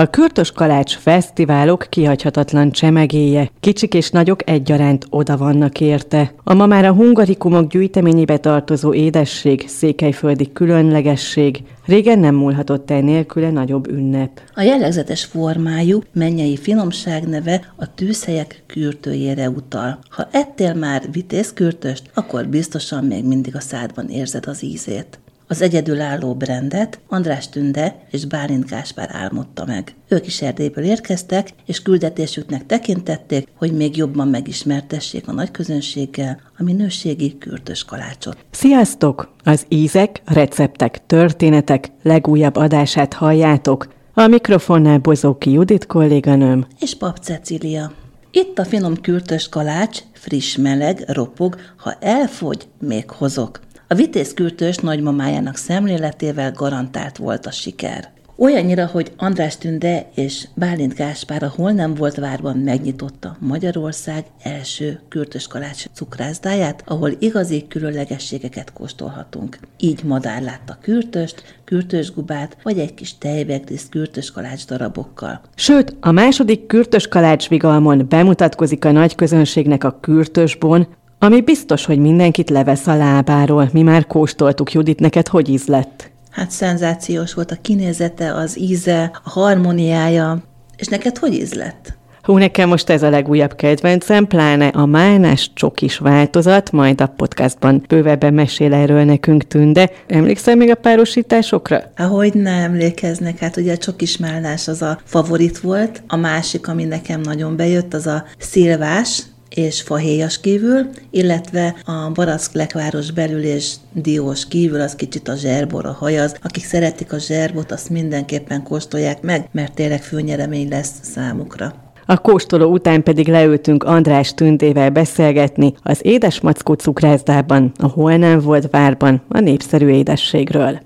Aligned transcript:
A 0.00 0.10
Kürtös 0.10 0.52
Kalács 0.52 0.96
Fesztiválok 0.96 1.86
kihagyhatatlan 1.88 2.70
csemegéje. 2.70 3.50
Kicsik 3.60 3.94
és 3.94 4.10
nagyok 4.10 4.50
egyaránt 4.50 5.06
oda 5.10 5.36
vannak 5.36 5.80
érte. 5.80 6.34
A 6.44 6.54
ma 6.54 6.66
már 6.66 6.84
a 6.84 6.92
hungarikumok 6.92 7.70
gyűjteményébe 7.70 8.38
tartozó 8.38 8.94
édesség, 8.94 9.68
székelyföldi 9.68 10.52
különlegesség, 10.52 11.62
régen 11.86 12.18
nem 12.18 12.34
múlhatott 12.34 12.90
el 12.90 13.00
nélküle 13.00 13.50
nagyobb 13.50 13.90
ünnep. 13.90 14.40
A 14.54 14.62
jellegzetes 14.62 15.24
formájú, 15.24 16.02
mennyei 16.12 16.56
finomság 16.56 17.28
neve 17.28 17.72
a 17.76 17.94
tűzhelyek 17.94 18.62
kürtőjére 18.66 19.48
utal. 19.50 19.98
Ha 20.08 20.28
ettél 20.30 20.74
már 20.74 21.02
vitézkürtöst, 21.12 22.10
akkor 22.14 22.46
biztosan 22.46 23.04
még 23.04 23.24
mindig 23.24 23.56
a 23.56 23.60
szádban 23.60 24.08
érzed 24.08 24.46
az 24.46 24.64
ízét. 24.64 25.18
Az 25.50 25.62
egyedülálló 25.62 26.34
brendet 26.34 27.00
András 27.06 27.48
Tünde 27.48 27.96
és 28.10 28.24
Bálint 28.24 28.66
Gáspár 28.66 29.10
álmodta 29.12 29.64
meg. 29.64 29.94
Ők 30.08 30.26
is 30.26 30.42
Erdélyből 30.42 30.84
érkeztek, 30.84 31.48
és 31.66 31.82
küldetésüknek 31.82 32.66
tekintették, 32.66 33.48
hogy 33.54 33.72
még 33.72 33.96
jobban 33.96 34.28
megismertessék 34.28 35.28
a 35.28 35.32
nagy 35.32 35.50
közönséggel 35.50 36.40
a 36.58 36.62
minőségi 36.62 37.38
kürtös 37.38 37.84
kalácsot. 37.84 38.36
Sziasztok! 38.50 39.34
Az 39.44 39.64
ízek, 39.68 40.22
receptek, 40.24 41.06
történetek 41.06 41.90
legújabb 42.02 42.56
adását 42.56 43.12
halljátok. 43.12 43.88
A 44.14 44.26
mikrofonnál 44.26 44.98
Bozóki 44.98 45.50
Judit 45.50 45.86
kolléganőm. 45.86 46.66
És 46.80 46.96
Pap 46.96 47.18
Cecília. 47.18 47.92
Itt 48.30 48.58
a 48.58 48.64
finom 48.64 49.00
kürtös 49.00 49.48
kalács, 49.48 49.98
friss 50.12 50.56
meleg, 50.56 51.04
ropog, 51.06 51.56
ha 51.76 51.92
elfogy, 52.00 52.68
még 52.80 53.10
hozok. 53.10 53.60
A 53.90 53.94
vitézkürtős 53.94 54.76
nagymamájának 54.76 55.56
szemléletével 55.56 56.52
garantált 56.52 57.16
volt 57.16 57.46
a 57.46 57.50
siker. 57.50 58.08
Olyannyira, 58.36 58.86
hogy 58.86 59.12
András 59.16 59.56
Tünde 59.56 60.08
és 60.14 60.48
Bálint 60.54 60.94
Gáspár 60.94 61.42
a 61.42 61.52
Hol 61.56 61.70
nem 61.70 61.94
volt 61.94 62.16
várban 62.16 62.56
megnyitotta 62.56 63.36
Magyarország 63.40 64.24
első 64.42 65.00
kürtös 65.08 65.46
kalács 65.46 65.84
cukrászdáját, 65.92 66.82
ahol 66.86 67.10
igazi 67.18 67.66
különlegességeket 67.68 68.72
kóstolhatunk. 68.72 69.58
Így 69.78 70.04
madár 70.04 70.42
látta 70.42 70.78
kürtöst, 70.80 71.42
kürtösgubát, 71.64 72.56
vagy 72.62 72.78
egy 72.78 72.94
kis 72.94 73.18
tejbegdiszt 73.18 73.88
kürtös 73.88 74.30
kalács 74.30 74.66
darabokkal. 74.66 75.40
Sőt, 75.54 75.96
a 76.00 76.10
második 76.10 76.66
kürtös 76.66 77.08
kalács 77.08 77.48
vigalmon 77.48 78.06
bemutatkozik 78.08 78.84
a 78.84 78.92
nagy 78.92 79.14
közönségnek 79.14 79.84
a 79.84 79.98
kürtösbon, 80.00 80.86
ami 81.18 81.40
biztos, 81.40 81.84
hogy 81.84 81.98
mindenkit 81.98 82.50
levesz 82.50 82.86
a 82.86 82.96
lábáról. 82.96 83.68
Mi 83.72 83.82
már 83.82 84.06
kóstoltuk, 84.06 84.72
Judit, 84.72 85.00
neked 85.00 85.28
hogy 85.28 85.48
íz 85.48 85.66
lett? 85.66 86.10
Hát 86.30 86.50
szenzációs 86.50 87.34
volt 87.34 87.50
a 87.50 87.56
kinézete, 87.62 88.34
az 88.34 88.58
íze, 88.58 89.20
a 89.24 89.30
harmóniája. 89.30 90.38
És 90.76 90.86
neked 90.86 91.18
hogy 91.18 91.32
íz 91.32 91.54
lett? 91.54 91.96
Hú, 92.22 92.36
nekem 92.36 92.68
most 92.68 92.90
ez 92.90 93.02
a 93.02 93.10
legújabb 93.10 93.54
kedvencem, 93.54 94.26
pláne 94.26 94.66
a 94.66 94.86
málnás 94.86 95.50
csokis 95.54 95.98
változat, 95.98 96.72
majd 96.72 97.00
a 97.00 97.06
podcastban 97.06 97.84
bővebben 97.88 98.34
mesél 98.34 98.74
erről 98.74 99.04
nekünk 99.04 99.46
Tünde. 99.46 99.90
Emlékszel 100.06 100.56
még 100.56 100.70
a 100.70 100.74
párosításokra? 100.74 101.92
Ahogy 101.96 102.34
nem 102.34 102.62
emlékeznek, 102.62 103.38
hát 103.38 103.56
ugye 103.56 103.72
a 103.72 103.76
csokis 103.76 104.16
málnás 104.16 104.68
az 104.68 104.82
a 104.82 105.00
favorit 105.04 105.58
volt, 105.58 106.02
a 106.06 106.16
másik, 106.16 106.68
ami 106.68 106.84
nekem 106.84 107.20
nagyon 107.20 107.56
bejött, 107.56 107.94
az 107.94 108.06
a 108.06 108.24
szilvás, 108.38 109.22
és 109.58 109.82
fahéjas 109.82 110.40
kívül, 110.40 110.86
illetve 111.10 111.74
a 111.84 112.10
barack 112.14 112.52
lekváros 112.52 113.10
belül 113.10 113.42
és 113.42 113.74
diós 113.92 114.48
kívül 114.48 114.80
az 114.80 114.94
kicsit 114.94 115.28
a 115.28 115.36
zserbor, 115.36 115.86
a 115.86 115.96
hajaz. 115.98 116.34
Akik 116.42 116.64
szeretik 116.64 117.12
a 117.12 117.18
zserbot, 117.18 117.72
azt 117.72 117.90
mindenképpen 117.90 118.62
kóstolják 118.62 119.22
meg, 119.22 119.48
mert 119.52 119.74
tényleg 119.74 120.02
főnyeremény 120.02 120.68
lesz 120.68 120.92
számukra. 121.00 121.74
A 122.06 122.18
kóstoló 122.18 122.72
után 122.72 123.02
pedig 123.02 123.28
leültünk 123.28 123.84
András 123.84 124.34
Tündével 124.34 124.90
beszélgetni 124.90 125.74
az 125.82 125.98
Édesmackó 126.02 126.72
cukrászdában, 126.72 127.72
a 127.78 127.86
Hol 127.86 128.16
nem 128.16 128.40
volt 128.40 128.70
várban, 128.70 129.22
a 129.28 129.40
népszerű 129.40 129.88
édességről. 129.88 130.80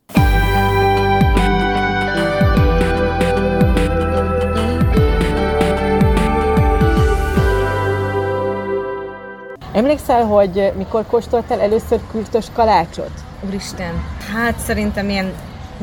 Emlékszel, 9.83 10.25
hogy 10.25 10.73
mikor 10.77 11.07
kóstoltál 11.07 11.61
először 11.61 12.01
kürtös 12.11 12.47
kalácsot? 12.53 13.11
Úristen, 13.47 14.05
hát 14.33 14.59
szerintem 14.59 15.09
ilyen 15.09 15.33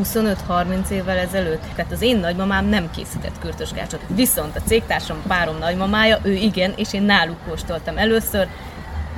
25-30 0.04 0.90
évvel 0.90 1.18
ezelőtt. 1.18 1.62
Tehát 1.76 1.92
az 1.92 2.02
én 2.02 2.18
nagymamám 2.18 2.66
nem 2.66 2.90
készített 2.96 3.40
kürtöskácsot. 3.40 4.00
Viszont 4.08 4.56
a 4.56 4.62
cégtársam 4.66 5.22
párom 5.28 5.58
nagymamája, 5.58 6.20
ő 6.24 6.32
igen, 6.32 6.74
és 6.76 6.94
én 6.94 7.02
náluk 7.02 7.38
kóstoltam 7.48 7.98
először, 7.98 8.48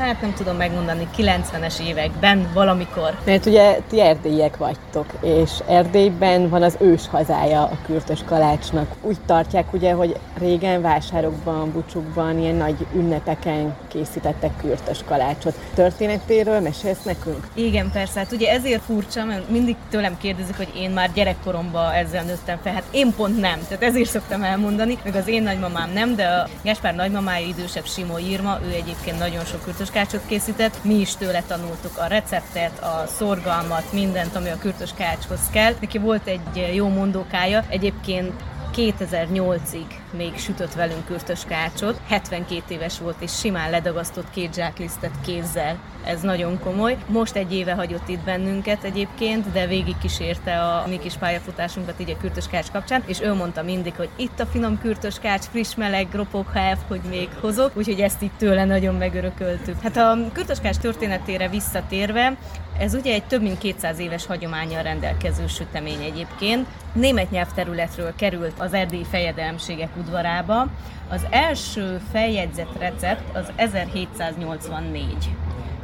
hát 0.02 0.22
nem 0.22 0.34
tudom 0.34 0.56
megmondani, 0.56 1.08
90-es 1.18 1.80
években 1.80 2.50
valamikor. 2.54 3.18
Mert 3.26 3.46
ugye 3.46 3.80
ti 3.90 4.02
erdélyiek 4.02 4.58
vagytok, 4.58 5.06
és 5.22 5.52
Erdélyben 5.68 6.50
van 6.50 6.64
az 6.64 6.78
ős 6.80 7.08
hazája 7.08 7.62
a 7.62 7.78
kürtös 7.86 8.20
kalácsnak. 8.26 8.96
Úgy 9.02 9.18
tartják 9.26 9.74
ugye, 9.74 9.94
hogy 9.94 10.16
régen 10.40 10.82
vásárokban, 10.82 11.72
bucsukban, 11.72 12.40
ilyen 12.40 12.56
nagy 12.56 12.88
ünnepeken 12.94 13.76
készítettek 13.88 14.52
kürtös 14.58 15.00
kalácsot. 15.08 15.56
Történetéről 15.74 16.60
mesélsz 16.60 17.04
nekünk? 17.04 17.48
Igen, 17.54 17.92
persze. 17.92 18.20
Hát 18.20 18.32
ugye 18.32 18.52
ezért 18.52 18.82
furcsa, 18.82 19.26
mert 19.26 19.50
mindig 19.50 19.76
tőlem 19.90 20.18
kérdezik, 20.18 20.58
hogy 20.58 20.72
én 20.76 20.90
már 20.90 21.12
gyerekkoromban 21.14 21.92
ezzel 21.92 22.24
nőttem 22.24 22.60
fel. 22.64 22.74
Hát 22.74 22.84
én 22.92 23.14
pont 23.16 23.40
nem. 23.40 23.60
Tehát 23.68 23.84
ezért 23.84 24.10
szoktam 24.10 24.44
elmondani, 24.44 24.98
meg 25.04 25.16
az 25.16 25.28
én 25.28 25.44
nagymamám 25.44 25.92
nem, 25.94 26.16
de 26.16 26.26
a 26.28 26.48
Gáspár 26.64 26.96
nagymamája 26.96 27.48
idősebb 27.48 27.86
Simó 27.86 28.20
Írma, 28.20 28.60
ő 28.66 28.70
egyébként 28.70 29.20
nagyon 29.20 29.46
sok 29.46 29.64
kürtös 29.64 29.91
kürtöskácsot 29.92 30.28
készített, 30.28 30.84
mi 30.84 30.94
is 30.94 31.16
tőle 31.16 31.42
tanultuk 31.42 31.98
a 31.98 32.06
receptet, 32.06 32.80
a 32.80 33.04
szorgalmat, 33.08 33.94
mindent, 33.94 34.36
ami 34.36 34.50
a 34.50 34.58
kürtöskácshoz 34.58 35.50
kell. 35.52 35.74
Neki 35.80 35.98
volt 35.98 36.28
egy 36.28 36.72
jó 36.74 36.88
mondókája, 36.88 37.66
egyébként 37.70 38.34
2008-ig 38.76 40.01
még 40.14 40.38
sütött 40.38 40.74
velünk 40.74 41.06
kürtös 41.06 41.44
kácsot. 41.48 42.02
72 42.08 42.62
éves 42.68 43.00
volt, 43.00 43.16
és 43.20 43.40
simán 43.40 43.70
ledagasztott 43.70 44.30
két 44.30 44.54
zsáklisztet 44.54 45.12
kézzel. 45.26 45.80
Ez 46.06 46.22
nagyon 46.22 46.60
komoly. 46.60 46.98
Most 47.08 47.36
egy 47.36 47.54
éve 47.54 47.74
hagyott 47.74 48.08
itt 48.08 48.24
bennünket 48.24 48.84
egyébként, 48.84 49.52
de 49.52 49.68
végig 49.68 49.98
kísérte 49.98 50.62
a 50.62 50.88
mi 50.88 51.00
kis 51.00 51.14
pályafutásunkat 51.14 52.00
így 52.00 52.10
a 52.10 52.18
kürtös 52.18 52.48
kács 52.48 52.72
kapcsán, 52.72 53.04
és 53.06 53.22
ő 53.22 53.34
mondta 53.34 53.64
mindig, 53.64 53.94
hogy 53.96 54.10
itt 54.16 54.40
a 54.40 54.46
finom 54.46 54.80
kürtös 54.80 55.20
kács, 55.20 55.46
friss 55.46 55.76
meleg, 55.76 56.08
ropog, 56.12 56.46
el, 56.54 56.78
hogy 56.88 57.02
még 57.10 57.30
hozok, 57.40 57.72
úgyhogy 57.78 58.00
ezt 58.00 58.22
itt 58.22 58.38
tőle 58.38 58.66
nagyon 58.66 58.96
megörököltük. 58.96 59.82
Hát 59.82 59.98
a 59.98 60.18
kürtös 60.34 60.60
kács 60.60 60.78
történetére 60.78 61.50
visszatérve, 61.50 62.38
ez 62.82 62.94
ugye 62.94 63.14
egy 63.14 63.24
több 63.24 63.42
mint 63.42 63.58
200 63.58 64.00
éves 64.00 64.26
hagyományjal 64.26 64.84
rendelkező 64.84 65.48
sütemény 65.48 66.04
egyébként. 66.04 66.68
Német 66.94 67.32
nyelvterületről 67.32 68.14
került 68.16 68.60
az 68.60 68.74
erdélyi 68.74 69.06
fejedelemségek 69.10 69.90
udvarába. 70.02 70.68
Az 71.10 71.26
első 71.30 72.02
feljegyzett 72.12 72.78
recept 72.80 73.36
az 73.36 73.52
1784. 73.56 75.30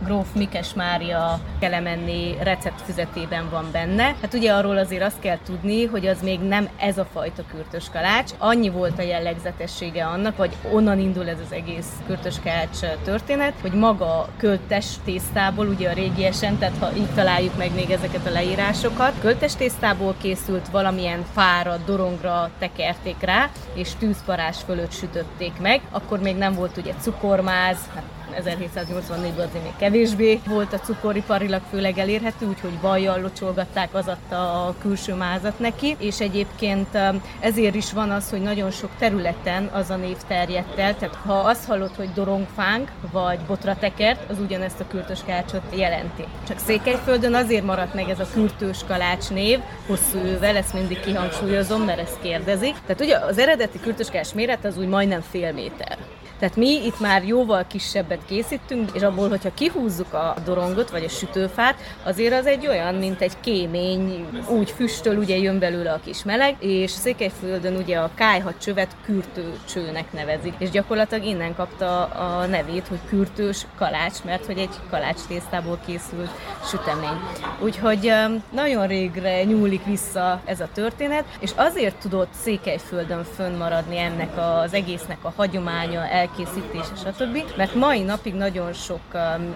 Gróf 0.06 0.28
Mikes 0.36 0.74
Mária 0.74 1.40
Kelemenni 1.60 2.36
receptfüzetében 2.44 3.50
van 3.50 3.66
benne. 3.72 4.04
Hát 4.04 4.34
ugye 4.34 4.54
arról 4.54 4.78
azért 4.78 5.04
azt 5.04 5.20
kell 5.20 5.38
tudni, 5.46 5.86
hogy 5.86 6.08
az 6.08 6.22
még 6.22 6.40
nem 6.40 6.70
ez 6.78 6.98
a 6.98 7.08
fajta 7.14 7.44
kürtös 7.52 7.90
kalács. 7.94 8.32
Annyi 8.38 8.70
volt 8.70 9.00
a 9.00 9.02
jellegzetessége 9.02 10.06
annak, 10.06 10.38
vagy 10.38 10.56
onnan 10.72 11.00
indul 11.00 11.30
ez 11.30 11.40
az 11.46 11.52
egész 11.52 11.90
kürtös 12.06 12.36
kalács 12.44 12.80
történet, 13.04 13.54
hogy 13.62 13.72
maga 13.72 14.30
költes 14.38 14.86
tésztából, 15.06 15.68
ugye 15.68 15.90
a 15.90 15.94
régiesen, 15.94 16.58
tehát 16.58 16.78
ha 16.80 16.96
így 16.96 17.14
találjuk 17.16 17.58
meg 17.58 17.74
még 17.74 17.92
ezeket 17.92 18.26
a 18.26 18.32
leírásokat, 18.32 19.14
költes 19.22 19.56
tésztából 19.56 20.16
készült 20.22 20.70
valamilyen 20.70 21.26
fára, 21.34 21.78
dorongra 21.86 22.50
tekerték 22.60 23.22
rá, 23.22 23.50
és 23.74 23.90
tűzparás 24.00 24.58
fölött 24.66 24.92
sütötték 24.92 25.54
meg. 25.60 25.82
Akkor 25.92 26.20
még 26.20 26.36
nem 26.36 26.54
volt 26.54 26.78
ugye 26.78 26.94
cukormáz, 27.02 27.78
hát 27.96 28.04
1784-ben 28.36 29.48
azért 29.48 29.64
még 29.64 29.76
kevésbé 29.78 30.40
volt 30.46 30.74
a 30.74 30.80
cukoriparilag 30.80 31.62
főleg 31.70 31.98
elérhető, 31.98 32.48
úgyhogy 32.48 32.82
vajjal 32.82 33.22
locsolgatták, 33.22 33.94
az 33.94 34.08
adta 34.08 34.66
a 34.66 34.76
külső 34.80 35.14
mázat 35.14 35.60
neki, 35.60 35.96
és 36.00 36.20
egyébként 36.20 36.88
um, 36.94 37.22
ezért 37.40 37.76
is 37.76 37.94
van 37.94 38.10
az, 38.10 38.30
hogy 38.30 38.42
nagyon 38.42 38.72
sok 38.72 38.90
területen 39.00 39.70
az 39.74 39.90
a 39.90 39.96
név 39.96 40.18
terjedt 40.28 40.80
el, 40.80 40.96
tehát 40.96 41.16
ha 41.16 41.34
azt 41.34 41.66
hallod, 41.66 41.96
hogy 41.96 42.10
dorongfánk 42.14 42.92
vagy 43.12 43.40
botratekert, 43.40 44.30
az 44.30 44.40
ugyanezt 44.40 44.80
a 44.80 44.88
kürtös 44.88 45.20
kalácsot 45.26 45.62
jelenti. 45.76 46.24
Csak 46.48 46.60
Székelyföldön 46.60 47.34
azért 47.34 47.66
maradt 47.66 47.94
meg 47.94 48.10
ez 48.10 48.20
a 48.20 48.28
kürtős 48.34 48.80
kalács 48.88 49.30
név, 49.30 49.60
hosszú 49.88 50.18
ővel, 50.18 50.56
ezt 50.56 50.74
mindig 50.74 51.00
kihangsúlyozom, 51.00 51.82
mert 51.82 52.00
ezt 52.00 52.22
kérdezik. 52.22 52.76
Tehát 52.86 53.02
ugye 53.02 53.18
az 53.18 53.38
eredeti 53.38 53.80
kürtös 53.80 54.10
kalács 54.10 54.34
méret 54.34 54.66
az 54.66 54.78
úgy 54.78 54.88
majdnem 54.88 55.22
fél 55.22 55.54
méter. 55.54 55.98
Tehát 56.40 56.56
mi 56.56 56.86
itt 56.86 57.00
már 57.00 57.24
jóval 57.24 57.66
kisebbet 57.68 58.26
készítünk, 58.26 58.90
és 58.94 59.02
abból, 59.02 59.30
hogyha 59.30 59.54
kihúzzuk 59.54 60.14
a 60.14 60.36
dorongot, 60.46 60.90
vagy 60.90 61.04
a 61.04 61.10
sütőfát, 61.10 61.76
azért 62.04 62.34
az 62.34 62.46
egy 62.46 62.68
olyan, 62.68 62.96
mint 62.96 63.22
egy 63.22 63.40
kémény, 63.40 64.28
úgy 64.50 64.72
füstöl, 64.72 65.18
ugye 65.18 65.38
jön 65.38 65.60
belőle 65.60 65.92
a 65.92 66.00
kis 66.04 66.24
meleg, 66.24 66.56
és 66.60 66.92
Székelyföldön 66.92 67.76
ugye 67.76 67.98
a 67.98 68.10
kájha 68.16 68.54
csövet 68.62 68.96
kürtőcsőnek 69.06 70.14
nevezik, 70.14 70.54
és 70.58 70.70
gyakorlatilag 70.70 71.26
innen 71.26 71.56
kapta 71.56 72.04
a 72.04 72.46
nevét, 72.46 72.88
hogy 72.88 73.00
kürtős 73.10 73.66
kalács, 73.78 74.24
mert 74.24 74.46
hogy 74.46 74.58
egy 74.58 74.76
kalács 74.90 75.22
tésztából 75.28 75.80
készült 75.86 76.30
sütemény. 76.70 77.20
Úgyhogy 77.60 78.14
nagyon 78.52 78.88
régre 78.88 79.44
nyúlik 79.44 79.86
vissza 79.86 80.42
ez 80.46 80.60
a 80.60 80.70
történet, 80.74 81.26
és 81.40 81.52
azért 81.56 81.96
tudott 81.96 82.30
Székelyföldön 82.42 83.24
fönnmaradni 83.36 83.98
ennek 83.98 84.38
az 84.38 84.74
egésznek 84.74 85.18
a 85.22 85.34
hagyománya, 85.36 86.08
elkészítése, 86.28 86.96
stb. 87.06 87.44
Mert 87.58 87.76
mai 87.76 88.02
napig 88.02 88.34
nagyon 88.34 88.74
sok 88.74 89.00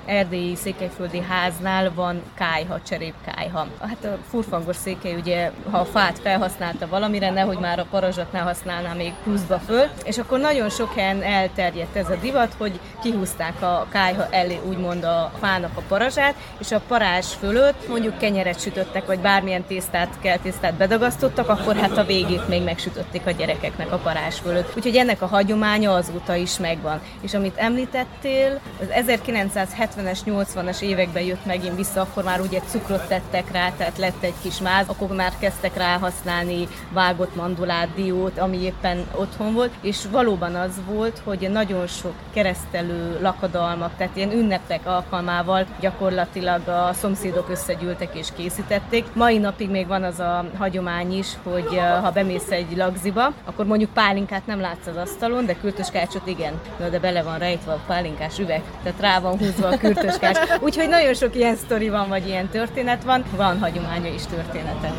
erdélyi 0.06 0.56
székelyföldi 0.56 1.21
háznál 1.29 1.91
van 1.94 2.21
kájha, 2.33 2.81
cserépkájha. 2.81 3.68
Hát 3.79 4.06
a 4.06 4.18
furfangos 4.29 4.75
székely 4.75 5.15
ugye, 5.15 5.51
ha 5.71 5.77
a 5.77 5.85
fát 5.85 6.19
felhasználta 6.19 6.88
valamire, 6.88 7.29
nehogy 7.29 7.57
már 7.57 7.79
a 7.79 7.85
parazsat 7.89 8.31
ne 8.31 8.39
használná 8.39 8.94
még 8.94 9.13
pluszba 9.23 9.59
föl, 9.59 9.85
és 10.03 10.18
akkor 10.18 10.39
nagyon 10.39 10.69
sok 10.69 10.94
helyen 10.94 11.21
elterjedt 11.21 11.95
ez 11.95 12.09
a 12.09 12.15
divat, 12.21 12.53
hogy 12.57 12.79
kihúzták 13.01 13.62
a 13.62 13.88
kájha 13.89 14.27
elé 14.29 14.59
úgymond 14.67 15.03
a 15.03 15.31
fának 15.39 15.77
a 15.77 15.81
parazsát, 15.88 16.35
és 16.59 16.71
a 16.71 16.81
parázs 16.88 17.25
fölött 17.25 17.88
mondjuk 17.88 18.17
kenyeret 18.17 18.59
sütöttek, 18.59 19.06
vagy 19.06 19.19
bármilyen 19.19 19.63
tésztát, 19.63 20.19
kell 20.21 20.38
tésztát 20.38 20.74
bedagasztottak, 20.74 21.50
akkor 21.50 21.75
hát 21.75 21.97
a 21.97 22.03
végét 22.03 22.47
még 22.47 22.63
megsütötték 22.63 23.25
a 23.25 23.31
gyerekeknek 23.31 23.91
a 23.91 23.97
parázs 23.97 24.39
fölött. 24.39 24.74
Úgyhogy 24.75 24.95
ennek 24.95 25.21
a 25.21 25.25
hagyománya 25.25 25.94
azóta 25.94 26.35
is 26.35 26.57
megvan. 26.62 27.02
És 27.22 27.34
amit 27.34 27.58
említettél, 27.58 28.60
az 28.80 29.04
1970-es, 29.08 30.19
80-as 30.25 30.81
években 30.81 31.24
jött 31.24 31.46
megint 31.46 31.75
vissza, 31.75 32.02
akkor 32.02 32.24
már 32.24 32.40
ugye 32.42 32.60
cukrot 32.60 33.08
tettek 33.08 33.52
rá, 33.52 33.72
tehát 33.78 33.98
lett 33.98 34.24
egy 34.24 34.34
kis 34.42 34.60
máz, 34.60 34.86
akkor 34.88 35.16
már 35.16 35.34
kezdtek 35.40 35.78
rá 35.78 35.98
használni 35.98 36.68
vágott 36.94 37.36
mandulát, 37.36 37.94
diót, 37.96 38.38
ami 38.40 38.58
éppen 38.62 39.06
otthon 39.16 39.54
volt, 39.54 39.74
és 39.81 39.98
valóban 40.12 40.56
az 40.56 40.72
volt, 40.86 41.22
hogy 41.24 41.50
nagyon 41.52 41.88
sok 41.88 42.13
keresztelő 42.34 43.19
lakadalmak, 43.22 43.96
tehát 43.98 44.16
ilyen 44.16 44.31
ünnepek 44.31 44.86
alkalmával 44.86 45.66
gyakorlatilag 45.80 46.68
a 46.68 46.94
szomszédok 46.94 47.50
összegyűltek 47.50 48.16
és 48.16 48.28
készítették. 48.36 49.06
Mai 49.13 49.38
napig 49.38 49.69
még 49.69 49.88
van 49.88 50.04
az 50.04 50.19
a 50.19 50.46
hagyomány 50.58 51.18
is, 51.18 51.28
hogy 51.44 51.68
eh, 51.72 52.04
ha 52.04 52.12
bemész 52.12 52.52
egy 52.52 52.78
lagziba, 52.78 53.34
akkor 53.46 53.66
mondjuk 53.66 53.94
pálinkát 53.94 54.46
nem 54.46 54.60
látsz 54.60 54.88
az 54.88 54.96
asztalon, 54.96 55.46
de 55.46 55.56
kürtöskácsot 55.56 56.28
igen. 56.28 56.50
Na, 56.80 56.89
de 56.89 57.00
bele 57.00 57.24
van 57.24 57.38
rejtve 57.38 57.71
a 57.71 57.80
pálinkás 57.88 58.39
üveg, 58.39 58.62
tehát 58.83 59.00
rá 59.00 59.19
van 59.19 59.38
húzva 59.38 59.68
a 59.68 59.77
kürtöskács. 59.77 60.38
Úgyhogy 60.59 60.89
nagyon 60.89 61.13
sok 61.13 61.36
ilyen 61.36 61.56
sztori 61.56 61.89
van, 61.89 62.09
vagy 62.09 62.27
ilyen 62.27 62.48
történet 62.48 63.03
van, 63.03 63.24
van 63.36 63.59
hagyománya 63.59 64.13
is 64.13 64.25
története. 64.25 64.94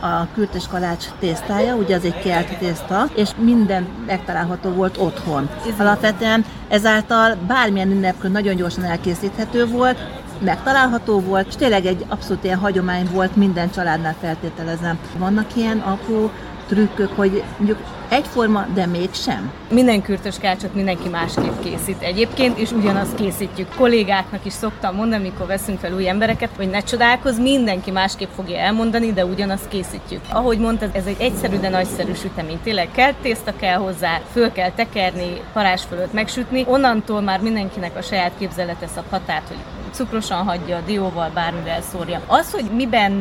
A 0.00 0.26
kürtös 0.34 0.66
kalács 0.66 1.06
tésztája, 1.18 1.74
ugye 1.74 1.96
az 1.96 2.04
egy 2.04 2.18
kelt 2.18 2.58
tészta, 2.58 3.08
és 3.14 3.30
minden 3.38 3.88
megtalálható 4.06 4.70
volt 4.70 4.98
otthon. 4.98 5.48
Alapvetően 5.78 6.44
ezáltal 6.68 7.36
bármilyen 7.46 7.90
ünnepkör 7.90 8.30
nagyon 8.30 8.56
gyorsan 8.56 8.84
elkészíthető 8.84 9.66
volt, 9.66 9.98
megtalálható 10.38 11.20
volt, 11.20 11.46
és 11.48 11.56
tényleg 11.56 11.86
egy 11.86 12.04
abszolút 12.08 12.44
ilyen 12.44 12.58
hagyomány 12.58 13.08
volt 13.12 13.36
minden 13.36 13.70
családnál 13.70 14.16
feltételezem. 14.20 14.98
Vannak 15.18 15.56
ilyen 15.56 15.78
apró 15.78 16.30
trükkök, 16.66 17.12
hogy 17.16 17.42
mondjuk 17.56 17.78
egyforma, 18.08 18.66
de 18.74 18.86
mégsem. 18.86 19.52
Minden 19.70 20.02
kürtös 20.02 20.38
kácsot 20.38 20.74
mindenki 20.74 21.08
másképp 21.08 21.62
készít 21.62 22.02
egyébként, 22.02 22.58
és 22.58 22.70
ugyanazt 22.70 23.14
készítjük. 23.14 23.74
Kollégáknak 23.76 24.44
is 24.44 24.52
szoktam 24.52 24.94
mondani, 24.94 25.26
amikor 25.26 25.46
veszünk 25.46 25.78
fel 25.78 25.94
új 25.94 26.08
embereket, 26.08 26.50
hogy 26.56 26.70
ne 26.70 26.80
csodálkozz, 26.80 27.38
mindenki 27.38 27.90
másképp 27.90 28.28
fogja 28.34 28.58
elmondani, 28.58 29.12
de 29.12 29.24
ugyanazt 29.24 29.68
készítjük. 29.68 30.20
Ahogy 30.32 30.58
mondtad, 30.58 30.90
ez 30.92 31.06
egy 31.06 31.20
egyszerű, 31.20 31.58
de 31.58 31.68
nagyszerű 31.68 32.14
sütemény. 32.14 32.58
Tényleg 32.62 32.88
kell 32.92 33.12
tészta 33.22 33.52
kell 33.56 33.76
hozzá, 33.76 34.20
föl 34.32 34.52
kell 34.52 34.70
tekerni, 34.70 35.40
parás 35.52 35.82
fölött 35.82 36.12
megsütni. 36.12 36.64
Onnantól 36.68 37.20
már 37.20 37.40
mindenkinek 37.40 37.96
a 37.96 38.02
saját 38.02 38.32
képzelete 38.38 38.86
szab 38.86 39.04
határt, 39.10 39.48
hogy 39.48 39.58
cukrosan 39.92 40.44
hagyja, 40.44 40.80
dióval, 40.86 41.30
bármivel 41.34 41.82
szórja. 41.82 42.20
Az, 42.26 42.52
hogy 42.52 42.64
miben 42.74 43.12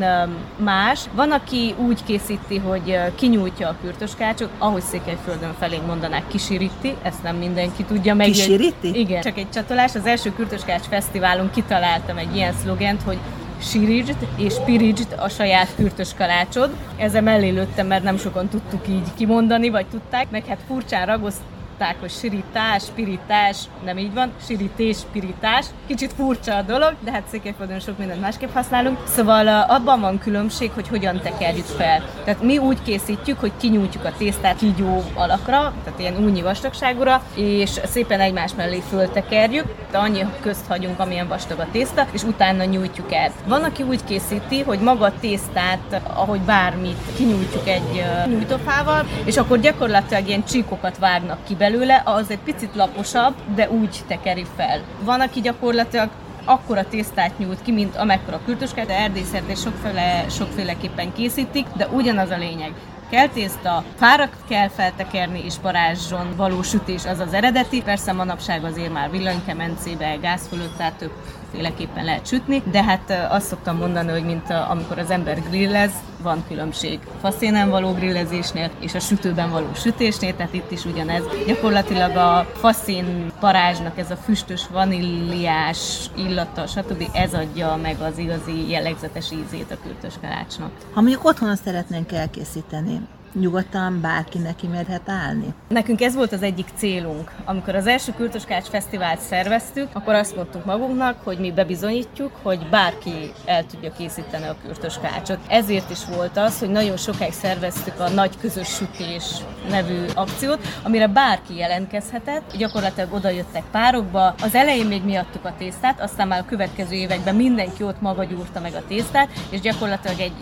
más, 0.56 1.00
van, 1.16 1.32
aki 1.32 1.76
úgy 1.78 2.04
készíti, 2.04 2.58
hogy 2.58 3.00
kinyújtja 3.32 3.68
a 3.68 3.76
kürtöskácsot, 3.82 4.50
ahogy 4.58 4.82
Székelyföldön 4.82 5.54
felé 5.60 5.78
mondanák, 5.88 6.28
kisiríti, 6.28 6.96
ezt 7.02 7.24
nem 7.24 7.36
mindenki 7.36 7.84
tudja 7.84 8.14
meg. 8.14 8.26
Kisiríti? 8.26 9.00
Igen, 9.00 9.22
csak 9.22 9.38
egy 9.38 9.50
csatolás. 9.50 9.96
Az 9.96 10.06
első 10.06 10.34
kürtöskács 10.34 10.86
fesztiválon 10.86 11.50
kitaláltam 11.50 12.18
egy 12.18 12.36
ilyen 12.36 12.54
szlogent, 12.54 13.02
hogy 13.02 13.18
sírítsd 13.62 14.28
és 14.38 14.54
pirítsd 14.66 15.16
a 15.18 15.30
saját 15.30 15.76
kürtös 15.76 16.14
kalácsod. 16.18 16.76
Ezzel 16.98 17.22
mellé 17.22 17.50
lőttem, 17.50 17.88
mert 17.88 18.04
nem 18.04 18.18
sokan 18.18 18.48
tudtuk 18.50 18.88
így 18.88 19.14
kimondani, 19.18 19.70
vagy 19.70 19.86
tudták, 19.86 20.30
meg 20.30 20.46
hát 20.46 20.60
furcsán 20.68 21.06
ragoszt 21.06 21.42
mondták, 21.82 22.02
hogy 22.02 22.20
sirítás, 22.20 22.84
spiritás, 22.84 23.58
nem 23.86 23.98
így 23.98 24.14
van, 24.14 24.32
sirítés, 24.46 24.98
spiritás. 24.98 25.66
Kicsit 25.88 26.14
furcsa 26.14 26.56
a 26.56 26.62
dolog, 26.62 26.96
de 27.00 27.12
hát 27.12 27.24
Székelyföldön 27.30 27.80
sok 27.80 27.98
mindent 27.98 28.22
másképp 28.22 28.54
használunk. 28.54 28.98
Szóval 29.08 29.48
abban 29.48 30.00
van 30.00 30.20
különbség, 30.20 30.72
hogy 30.72 30.88
hogyan 30.88 31.20
tekerjük 31.22 31.66
fel. 31.66 32.04
Tehát 32.24 32.42
mi 32.42 32.58
úgy 32.58 32.82
készítjük, 32.82 33.40
hogy 33.40 33.52
kinyújtjuk 33.60 34.06
a 34.06 34.14
tésztát 34.18 34.58
kígyó 34.58 35.04
alakra, 35.14 35.74
tehát 35.84 36.00
ilyen 36.00 36.18
únyi 36.18 36.42
vastagságúra, 36.42 37.24
és 37.36 37.70
szépen 37.70 38.20
egymás 38.20 38.52
mellé 38.56 38.82
föltekerjük, 38.90 39.66
de 39.92 39.98
annyi 39.98 40.26
közt 40.42 40.68
hagyunk, 40.68 41.00
amilyen 41.00 41.28
vastag 41.28 41.60
a 41.60 41.68
tészta, 41.72 42.08
és 42.12 42.24
utána 42.24 42.64
nyújtjuk 42.64 43.14
el. 43.14 43.32
Van, 43.48 43.64
aki 43.64 43.84
úgy 43.84 44.04
készíti, 44.04 44.62
hogy 44.62 44.80
maga 44.80 45.06
a 45.06 45.20
tésztát, 45.20 46.02
ahogy 46.14 46.40
bármit 46.40 46.98
kinyújtjuk 47.16 47.68
egy 47.68 48.04
nyújtófával, 48.28 49.06
és 49.26 49.38
akkor 49.38 49.60
gyakorlatilag 49.60 50.28
ilyen 50.28 50.44
csíkokat 50.44 50.98
vágnak 50.98 51.44
ki 51.44 51.56
belőle, 51.56 51.70
belőle, 51.72 52.02
az 52.06 52.30
egy 52.30 52.40
picit 52.40 52.76
laposabb, 52.76 53.34
de 53.56 53.70
úgy 53.70 54.00
tekeri 54.08 54.46
fel. 54.56 54.82
Van, 55.04 55.22
aki 55.22 55.42
gyakorlatilag 55.42 56.10
akkora 56.46 56.88
tésztát 56.88 57.38
nyújt 57.38 57.62
ki, 57.62 57.72
mint 57.72 57.96
amekkora 57.96 58.42
kürtösket, 58.46 58.88
de 58.88 58.98
erdészert 58.98 59.50
és 59.50 59.60
sokféle, 59.60 60.26
sokféleképpen 60.30 61.14
készítik, 61.14 61.66
de 61.76 61.88
ugyanaz 61.88 62.30
a 62.30 62.38
lényeg 62.38 62.72
kell 63.10 63.28
tészta, 63.28 63.84
fárak 63.96 64.38
kell 64.50 64.70
feltekerni, 64.70 65.42
és 65.46 65.54
parázson 65.62 66.34
való 66.36 66.62
sütés 66.62 67.06
az 67.06 67.20
az 67.20 67.34
eredeti. 67.34 67.82
Persze 67.82 68.14
manapság 68.14 68.64
azért 68.64 68.94
már 68.94 69.12
villanykemencébe, 69.12 70.16
gáz 70.16 70.48
fölött, 70.48 70.78
tehát 70.78 70.94
több 70.94 71.14
féleképpen 71.52 72.06
lehet 72.06 72.28
sütni, 72.28 72.64
de 72.72 72.84
hát 72.84 73.28
azt 73.30 73.48
szoktam 73.48 73.78
mondani, 73.78 74.12
hogy 74.12 74.26
mint 74.26 74.50
amikor 74.50 75.00
az 75.00 75.10
ember 75.10 75.42
grillez, 75.50 75.92
van 76.22 76.44
különbség 76.48 77.00
faszénen 77.22 77.70
való 77.70 77.92
grillezésnél 77.92 78.72
és 78.80 78.94
a 78.94 79.00
sütőben 79.00 79.50
való 79.52 79.68
sütésnél, 79.74 80.36
tehát 80.36 80.54
itt 80.54 80.72
is 80.72 80.86
ugyanez. 80.86 81.24
Gyakorlatilag 81.48 82.16
a 82.16 82.48
faszén 82.54 83.32
parázsnak 83.40 83.98
ez 83.98 84.12
a 84.12 84.16
füstös, 84.16 84.68
vaníliás 84.72 86.10
illata, 86.16 86.68
stb. 86.68 87.04
ez 87.14 87.34
adja 87.34 87.76
meg 87.82 88.02
az 88.02 88.18
igazi 88.18 88.70
jellegzetes 88.70 89.32
ízét 89.32 89.72
a 89.72 89.78
kürtös 89.84 90.14
kalácsnak. 90.22 90.72
Ha 90.94 91.02
mondjuk 91.02 91.26
otthon 91.26 91.50
azt 91.50 91.64
szeretnénk 91.64 92.12
elkészíteni, 92.12 93.02
nyugodtan 93.34 94.02
bárki 94.02 94.38
neki 94.38 94.68
merhet 94.68 95.10
állni. 95.10 95.54
Nekünk 95.68 96.02
ez 96.02 96.16
volt 96.16 96.32
az 96.32 96.42
egyik 96.42 96.68
célunk. 96.76 97.32
Amikor 97.46 97.76
az 97.76 97.88
első 97.88 98.14
Kürtöskács 98.18 98.68
Fesztivált 98.68 99.20
szerveztük, 99.20 99.88
akkor 99.94 100.14
azt 100.14 100.36
mondtuk 100.36 100.66
magunknak, 100.66 101.24
hogy 101.24 101.38
mi 101.40 101.52
bebizonyítjuk, 101.52 102.32
hogy 102.42 102.68
bárki 102.70 103.32
el 103.46 103.66
tudja 103.66 103.92
készíteni 103.92 104.48
a 104.48 104.56
kürtöskácsot. 104.66 105.40
Ezért 105.48 105.90
is 105.90 106.06
volt 106.16 106.38
az, 106.38 106.60
hogy 106.60 106.70
nagyon 106.70 106.98
sokáig 106.98 107.34
szerveztük 107.34 108.00
a 108.00 108.10
Nagy 108.10 108.38
Közös 108.38 108.68
Sütés 108.68 109.24
nevű 109.70 110.06
akciót, 110.16 110.60
amire 110.84 111.08
bárki 111.08 111.56
jelentkezhetett, 111.56 112.58
gyakorlatilag 112.58 113.14
oda 113.14 113.30
jöttek 113.30 113.64
párokba. 113.72 114.36
Az 114.42 114.56
elején 114.56 114.86
még 114.86 115.04
miattuk 115.04 115.46
a 115.46 115.54
tésztát, 115.58 116.02
aztán 116.02 116.28
már 116.28 116.40
a 116.40 116.46
következő 116.46 116.96
években 116.96 117.36
mindenki 117.36 117.84
ott 117.84 118.02
maga 118.02 118.24
gyúrta 118.24 118.60
meg 118.60 118.74
a 118.74 118.84
tésztát, 118.88 119.30
és 119.50 119.60
gyakorlatilag 119.60 120.20
egy 120.20 120.34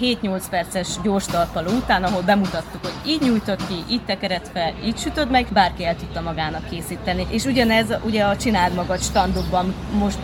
7-8 0.00 0.42
perces 0.50 0.88
gyors 1.02 1.26
talpaló 1.26 1.70
után, 1.70 2.04
ahol 2.04 2.22
bemutattuk, 2.22 2.80
hogy 2.82 3.10
így 3.12 3.20
nyújtott 3.20 3.66
ki, 3.66 3.74
így 3.90 4.04
tekered 4.04 4.50
fel, 4.52 4.74
így 4.84 4.98
sütöd 4.98 5.30
meg, 5.30 5.46
bárki 5.52 5.84
el 5.84 5.96
tudta 5.96 6.20
magának 6.20 6.68
készíteni. 6.70 7.26
És 7.30 7.44
ugyanez 7.44 7.86
ugye 8.04 8.24
a 8.24 8.36
csináld 8.36 8.74
magad 8.74 9.00
standokban 9.00 9.74
most 9.98 10.18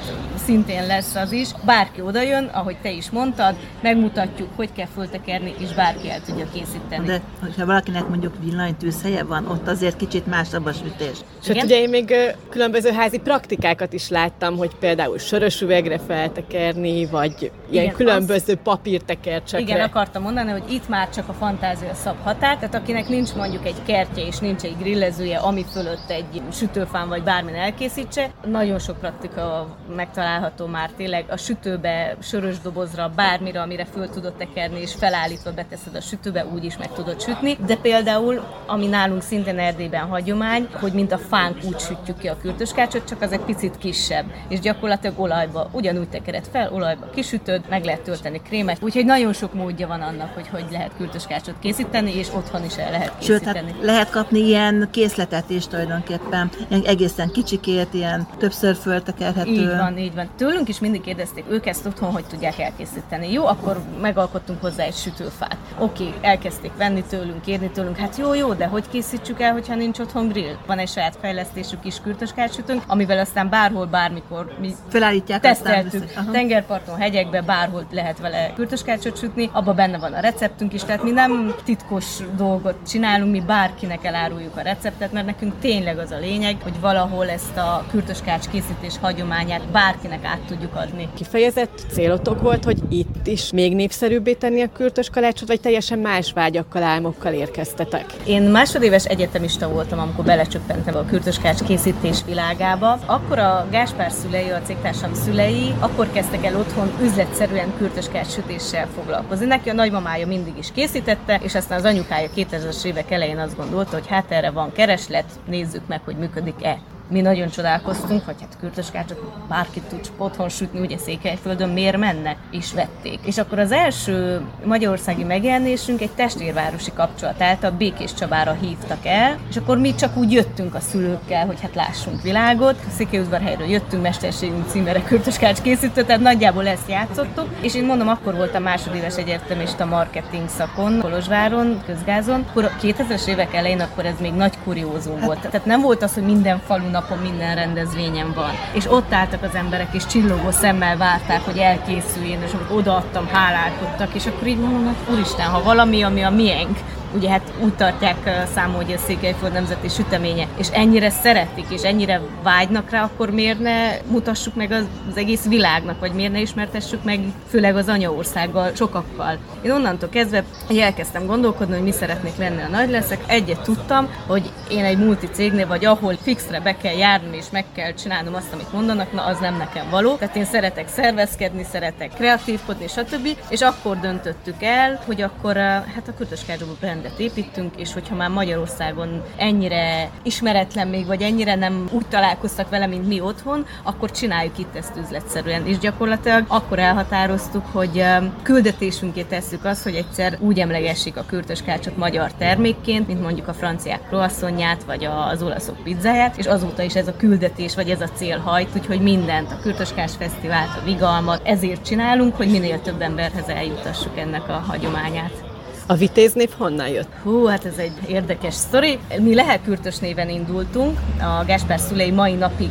szintén 0.44 0.86
lesz 0.86 1.14
az 1.14 1.32
is. 1.32 1.48
Bárki 1.64 2.00
odajön, 2.00 2.44
ahogy 2.44 2.76
te 2.82 2.90
is 2.90 3.10
mondtad, 3.10 3.54
megmutatjuk, 3.80 4.48
hogy 4.56 4.68
kell 4.76 4.88
föltekerni, 4.94 5.54
és 5.58 5.74
bárki 5.74 6.10
el 6.10 6.20
tudja 6.20 6.46
készíteni. 6.52 7.06
De 7.06 7.20
ha 7.56 7.66
valakinek 7.66 8.08
mondjuk 8.08 8.34
villanytűzhelye 8.44 9.24
van, 9.24 9.46
ott 9.46 9.68
azért 9.68 9.96
kicsit 9.96 10.26
másabb 10.26 10.66
a 10.66 10.72
sütés. 10.72 11.18
Sőt, 11.42 11.62
ugye 11.62 11.80
én 11.80 11.88
még 11.88 12.14
különböző 12.50 12.90
házi 12.90 13.18
praktikákat 13.18 13.92
is 13.92 14.08
láttam, 14.08 14.56
hogy 14.56 14.70
például 14.80 15.18
sörös 15.18 15.60
üvegre 15.60 15.98
feltekerni, 15.98 17.06
vagy 17.06 17.50
ilyen 17.70 17.84
Igen, 17.84 17.96
különböző 17.96 18.52
az... 18.52 18.58
papírtekercsek 18.62 19.63
igen, 19.68 19.80
akartam 19.80 20.22
mondani, 20.22 20.50
hogy 20.50 20.72
itt 20.72 20.88
már 20.88 21.10
csak 21.10 21.28
a 21.28 21.32
fantázia 21.32 21.94
szab 21.94 22.22
határ, 22.22 22.56
tehát 22.56 22.74
akinek 22.74 23.08
nincs 23.08 23.34
mondjuk 23.34 23.66
egy 23.66 23.82
kertje 23.86 24.26
és 24.26 24.38
nincs 24.38 24.62
egy 24.62 24.76
grillezője, 24.78 25.38
ami 25.38 25.64
fölött 25.72 26.10
egy 26.10 26.42
sütőfán 26.52 27.08
vagy 27.08 27.22
bármin 27.22 27.54
elkészítse, 27.54 28.30
nagyon 28.44 28.78
sok 28.78 28.98
praktika 28.98 29.76
megtalálható 29.96 30.66
már 30.66 30.90
tényleg 30.96 31.24
a 31.28 31.36
sütőbe, 31.36 32.16
sörös 32.22 32.60
dobozra, 32.60 33.12
bármire, 33.16 33.60
amire 33.60 33.84
föl 33.84 34.08
tudod 34.08 34.34
tekerni, 34.34 34.80
és 34.80 34.94
felállítva 34.94 35.52
beteszed 35.52 35.94
a 35.94 36.00
sütőbe, 36.00 36.46
úgy 36.46 36.64
is 36.64 36.76
meg 36.76 36.92
tudod 36.92 37.20
sütni. 37.20 37.56
De 37.66 37.76
például, 37.76 38.44
ami 38.66 38.86
nálunk 38.86 39.22
szintén 39.22 39.58
Erdélyben 39.58 40.06
hagyomány, 40.06 40.68
hogy 40.72 40.92
mint 40.92 41.12
a 41.12 41.18
fánk 41.18 41.56
úgy 41.64 41.78
sütjük 41.78 42.18
ki 42.18 42.28
a 42.28 42.36
kürtöskácsot, 42.36 43.08
csak 43.08 43.22
az 43.22 43.32
egy 43.32 43.40
picit 43.40 43.78
kisebb, 43.78 44.24
és 44.48 44.60
gyakorlatilag 44.60 45.20
olajba 45.20 45.68
ugyanúgy 45.72 46.08
tekered 46.08 46.44
fel, 46.52 46.72
olajba 46.72 47.10
kisütöd, 47.14 47.62
meg 47.68 47.84
lehet 47.84 48.00
tölteni 48.00 48.40
krémet. 48.40 48.82
Úgyhogy 48.82 49.04
nagyon 49.04 49.32
sok 49.32 49.53
módja 49.54 49.86
van 49.86 50.00
annak, 50.00 50.34
hogy 50.34 50.48
hogy 50.48 50.64
lehet 50.70 50.90
kürtöskácsot 50.96 51.54
készíteni, 51.60 52.16
és 52.16 52.28
otthon 52.34 52.64
is 52.64 52.76
el 52.76 52.90
lehet 52.90 53.18
készíteni. 53.18 53.58
Sőt, 53.58 53.74
hát 53.74 53.84
lehet 53.84 54.10
kapni 54.10 54.38
ilyen 54.38 54.88
készletet 54.90 55.50
is 55.50 55.66
tulajdonképpen, 55.66 56.50
egészen 56.84 57.30
kicsikét, 57.30 57.94
ilyen 57.94 58.26
többször 58.38 58.76
föltekerhető. 58.76 59.50
Így 59.50 59.76
van, 59.76 59.98
így 59.98 60.14
van. 60.14 60.28
Tőlünk 60.36 60.68
is 60.68 60.80
mindig 60.80 61.00
kérdezték, 61.00 61.44
ők 61.48 61.66
ezt 61.66 61.86
otthon 61.86 62.12
hogy 62.12 62.24
tudják 62.24 62.58
elkészíteni. 62.58 63.32
Jó, 63.32 63.46
akkor 63.46 63.80
megalkottunk 64.00 64.60
hozzá 64.60 64.84
egy 64.84 64.94
sütőfát. 64.94 65.56
Oké, 65.78 66.06
okay, 66.06 66.18
elkezdték 66.20 66.70
venni 66.76 67.02
tőlünk, 67.08 67.42
kérni 67.42 67.70
tőlünk, 67.70 67.96
hát 67.96 68.16
jó, 68.16 68.34
jó, 68.34 68.52
de 68.52 68.66
hogy 68.66 68.84
készítsük 68.90 69.40
el, 69.40 69.52
hogyha 69.52 69.74
nincs 69.74 69.98
otthon 69.98 70.28
grill? 70.28 70.56
Van 70.66 70.78
egy 70.78 70.88
saját 70.88 71.16
fejlesztésű 71.20 71.76
kis 71.82 72.00
kürtöskárcsütőnk, 72.00 72.82
amivel 72.86 73.18
aztán 73.18 73.48
bárhol, 73.48 73.86
bármikor 73.86 74.52
mi 74.60 74.74
felállítják, 74.88 75.40
teszteltük. 75.40 76.12
Tengerparton, 76.32 76.96
hegyekbe, 76.96 77.40
bárhol 77.40 77.86
lehet 77.90 78.18
vele 78.18 78.52
kürtöskárcsot 78.54 79.18
sütni, 79.18 79.50
abban 79.52 79.74
benne 79.74 79.98
van 79.98 80.12
a 80.12 80.20
receptünk 80.20 80.72
is, 80.72 80.84
tehát 80.84 81.02
mi 81.02 81.10
nem 81.10 81.54
titkos 81.64 82.04
dolgot 82.36 82.76
csinálunk, 82.88 83.30
mi 83.30 83.40
bárkinek 83.40 84.04
eláruljuk 84.04 84.56
a 84.56 84.60
receptet, 84.60 85.12
mert 85.12 85.26
nekünk 85.26 85.52
tényleg 85.60 85.98
az 85.98 86.10
a 86.10 86.18
lényeg, 86.18 86.56
hogy 86.62 86.80
valahol 86.80 87.30
ezt 87.30 87.56
a 87.56 87.84
kürtöskárcs 87.90 88.48
készítés 88.48 88.98
hagyományát 89.00 89.68
bárkinek 89.68 90.24
át 90.24 90.40
tudjuk 90.46 90.74
adni. 90.74 91.08
Kifejezett 91.14 91.86
célotok 91.92 92.40
volt, 92.40 92.64
hogy 92.64 92.78
itt 92.88 93.26
is 93.26 93.52
még 93.52 93.74
népszerűbbé 93.74 94.32
tenni 94.32 94.62
a 94.62 94.72
kürtös 94.72 95.10
kalácsot, 95.10 95.48
vagy 95.48 95.60
teljesen 95.64 95.98
más 95.98 96.32
vágyakkal, 96.32 96.82
álmokkal 96.82 97.32
érkeztetek? 97.32 98.04
Én 98.26 98.42
másodéves 98.42 99.04
egyetemista 99.04 99.68
voltam, 99.68 99.98
amikor 99.98 100.24
belecsöppentem 100.24 100.96
a 100.96 101.04
kürtöskács 101.04 101.62
készítés 101.62 102.18
világába. 102.26 102.98
Akkor 103.06 103.38
a 103.38 103.66
Gáspár 103.70 104.10
szülei, 104.10 104.50
a 104.50 104.62
cégtársam 104.62 105.14
szülei, 105.14 105.74
akkor 105.80 106.10
kezdtek 106.12 106.44
el 106.44 106.56
otthon 106.56 106.92
üzletszerűen 107.02 107.76
kürtöskács 107.76 108.26
sütéssel 108.26 108.86
foglalkozni. 108.86 109.46
Neki 109.46 109.68
a 109.68 109.72
nagymamája 109.72 110.26
mindig 110.26 110.58
is 110.58 110.72
készítette, 110.74 111.40
és 111.42 111.54
aztán 111.54 111.78
az 111.78 111.84
anyukája 111.84 112.28
2000-es 112.36 112.84
évek 112.84 113.10
elején 113.10 113.38
azt 113.38 113.56
gondolta, 113.56 113.96
hogy 113.96 114.06
hát 114.06 114.30
erre 114.30 114.50
van 114.50 114.72
kereslet, 114.72 115.26
nézzük 115.46 115.86
meg, 115.86 116.00
hogy 116.04 116.16
működik-e 116.16 116.78
mi 117.08 117.20
nagyon 117.20 117.48
csodálkoztunk, 117.48 118.24
hogy 118.24 118.34
hát 118.40 118.56
kürtöskácsot 118.60 119.20
bárki 119.48 119.80
tud 119.88 120.00
otthon 120.16 120.48
sütni, 120.48 120.80
ugye 120.80 120.98
Székelyföldön 120.98 121.68
miért 121.68 121.96
menne, 121.96 122.36
és 122.50 122.72
vették. 122.72 123.18
És 123.24 123.38
akkor 123.38 123.58
az 123.58 123.72
első 123.72 124.40
magyarországi 124.64 125.24
megjelenésünk 125.24 126.00
egy 126.00 126.10
testvérvárosi 126.10 126.92
kapcsolat 126.94 127.42
által 127.42 127.70
Békés 127.70 128.14
Csabára 128.14 128.52
hívtak 128.52 129.06
el, 129.06 129.38
és 129.50 129.56
akkor 129.56 129.78
mi 129.78 129.94
csak 129.94 130.16
úgy 130.16 130.32
jöttünk 130.32 130.74
a 130.74 130.80
szülőkkel, 130.80 131.46
hogy 131.46 131.60
hát 131.60 131.74
lássunk 131.74 132.22
világot. 132.22 132.76
A 132.86 132.90
Székelyudvarhelyről 132.96 133.66
jöttünk, 133.66 134.02
mesterségünk 134.02 134.68
címere 134.68 135.02
kürtöskács 135.02 135.60
készítő, 135.60 136.04
tehát 136.04 136.22
nagyjából 136.22 136.66
ezt 136.66 136.88
játszottuk. 136.88 137.48
És 137.60 137.74
én 137.74 137.84
mondom, 137.84 138.08
akkor 138.08 138.34
voltam 138.34 138.62
másodéves 138.62 139.16
egyetemista 139.16 139.84
marketing 139.84 140.48
szakon, 140.48 141.00
Kolozsváron, 141.00 141.82
közgázon. 141.86 142.44
Akkor 142.48 142.64
a 142.64 142.76
2000-es 142.82 143.26
évek 143.26 143.54
elején 143.54 143.80
akkor 143.80 144.06
ez 144.06 144.20
még 144.20 144.32
nagy 144.32 144.58
kuriózum 144.64 145.20
volt. 145.20 145.40
Tehát 145.40 145.66
nem 145.66 145.80
volt 145.80 146.02
az, 146.02 146.14
hogy 146.14 146.22
minden 146.22 146.58
falun 146.58 146.93
napon 146.94 147.18
minden 147.18 147.54
rendezvényen 147.54 148.32
van. 148.34 148.50
És 148.72 148.90
ott 148.90 149.12
álltak 149.12 149.42
az 149.42 149.54
emberek, 149.54 149.94
és 149.94 150.06
csillogó 150.06 150.50
szemmel 150.50 150.96
várták, 150.96 151.44
hogy 151.44 151.58
elkészüljön, 151.58 152.42
és 152.42 152.52
amikor 152.52 152.76
odaadtam, 152.76 153.26
hálálkodtak, 153.26 154.14
és 154.14 154.26
akkor 154.26 154.46
így 154.46 154.58
mondom, 154.58 154.84
hogy 154.84 155.14
úristen, 155.14 155.46
ha 155.46 155.62
valami, 155.62 156.02
ami 156.02 156.22
a 156.22 156.30
miénk, 156.30 156.78
ugye 157.14 157.30
hát 157.30 157.52
úgy 157.60 157.74
tartják 157.74 158.46
számon, 158.54 158.84
hogy 158.84 158.92
a 158.92 158.98
Székelyföld 158.98 159.52
nemzeti 159.52 159.88
süteménye, 159.88 160.46
és 160.56 160.68
ennyire 160.68 161.10
szeretik, 161.10 161.66
és 161.68 161.82
ennyire 161.82 162.20
vágynak 162.42 162.90
rá, 162.90 163.02
akkor 163.02 163.30
miért 163.30 163.58
ne 163.58 163.96
mutassuk 164.06 164.54
meg 164.54 164.70
az, 164.70 164.84
az 165.10 165.16
egész 165.16 165.44
világnak, 165.44 166.00
vagy 166.00 166.12
miért 166.12 166.32
ne 166.32 166.40
ismertessük 166.40 167.04
meg, 167.04 167.20
főleg 167.48 167.76
az 167.76 167.88
anyaországgal, 167.88 168.70
sokakkal. 168.74 169.38
Én 169.62 169.70
onnantól 169.70 170.08
kezdve 170.08 170.44
elkezdtem 170.78 171.26
gondolkodni, 171.26 171.74
hogy 171.74 171.82
mi 171.82 171.92
szeretnék 171.92 172.36
lenni 172.36 172.62
a 172.62 172.68
nagy 172.68 172.90
leszek. 172.90 173.24
Egyet 173.26 173.60
tudtam, 173.60 174.08
hogy 174.26 174.50
én 174.70 174.84
egy 174.84 174.98
multi 174.98 175.26
cégnél, 175.32 175.66
vagy 175.66 175.84
ahol 175.84 176.16
fixre 176.22 176.60
be 176.60 176.76
kell 176.76 176.96
járni, 176.96 177.36
és 177.36 177.46
meg 177.50 177.64
kell 177.74 177.92
csinálnom 177.92 178.34
azt, 178.34 178.52
amit 178.52 178.72
mondanak, 178.72 179.12
na 179.12 179.24
az 179.24 179.38
nem 179.38 179.56
nekem 179.56 179.90
való. 179.90 180.14
Tehát 180.14 180.36
én 180.36 180.44
szeretek 180.44 180.88
szervezkedni, 180.88 181.64
szeretek 181.70 182.14
kreatívkodni, 182.14 182.88
stb. 182.88 183.28
És 183.48 183.60
akkor 183.60 184.00
döntöttük 184.00 184.62
el, 184.62 185.00
hogy 185.06 185.22
akkor 185.22 185.56
hát 185.56 186.08
a 186.08 186.14
Kötöskárgyóba 186.18 186.72
rendet 187.04 187.20
építünk, 187.20 187.76
és 187.76 187.92
hogyha 187.92 188.14
már 188.14 188.30
Magyarországon 188.30 189.22
ennyire 189.36 190.10
ismeretlen 190.22 190.88
még, 190.88 191.06
vagy 191.06 191.22
ennyire 191.22 191.54
nem 191.54 191.88
úgy 191.90 192.06
találkoztak 192.06 192.68
vele, 192.68 192.86
mint 192.86 193.06
mi 193.06 193.20
otthon, 193.20 193.66
akkor 193.82 194.10
csináljuk 194.10 194.58
itt 194.58 194.76
ezt 194.76 194.96
üzletszerűen. 194.96 195.66
És 195.66 195.78
gyakorlatilag 195.78 196.44
akkor 196.48 196.78
elhatároztuk, 196.78 197.64
hogy 197.72 198.04
küldetésünké 198.42 199.22
tesszük 199.22 199.64
azt, 199.64 199.82
hogy 199.82 199.94
egyszer 199.94 200.38
úgy 200.40 200.60
emlegessük 200.60 201.16
a 201.16 201.24
kürtöskácsot 201.26 201.96
magyar 201.96 202.32
termékként, 202.32 203.06
mint 203.06 203.22
mondjuk 203.22 203.48
a 203.48 203.54
franciák 203.54 204.06
croissantját, 204.06 204.84
vagy 204.84 205.04
az 205.04 205.42
olaszok 205.42 205.82
pizzáját, 205.82 206.36
és 206.36 206.46
azóta 206.46 206.82
is 206.82 206.94
ez 206.94 207.08
a 207.08 207.16
küldetés, 207.16 207.74
vagy 207.74 207.90
ez 207.90 208.00
a 208.00 208.08
cél 208.14 208.38
hajt, 208.38 208.76
úgyhogy 208.76 209.00
mindent, 209.00 209.50
a 209.50 209.60
kürtöskás 209.62 210.12
fesztivált, 210.18 210.78
a 210.80 210.84
vigalmat, 210.84 211.40
ezért 211.44 211.84
csinálunk, 211.84 212.36
hogy 212.36 212.50
minél 212.50 212.80
több 212.80 213.00
emberhez 213.00 213.48
eljutassuk 213.48 214.18
ennek 214.18 214.48
a 214.48 214.64
hagyományát. 214.66 215.53
A 215.86 215.94
vitéznév 215.94 216.50
honnan 216.56 216.88
jött? 216.88 217.12
Hú, 217.22 217.44
hát 217.44 217.64
ez 217.64 217.76
egy 217.76 217.92
érdekes 218.08 218.54
sztori. 218.54 218.98
Mi 219.20 219.34
Lehel-Kürtös 219.34 219.98
néven 219.98 220.28
indultunk. 220.28 220.98
A 221.20 221.44
Gáspár 221.44 221.78
szülei 221.78 222.10
mai 222.10 222.32
napig 222.32 222.70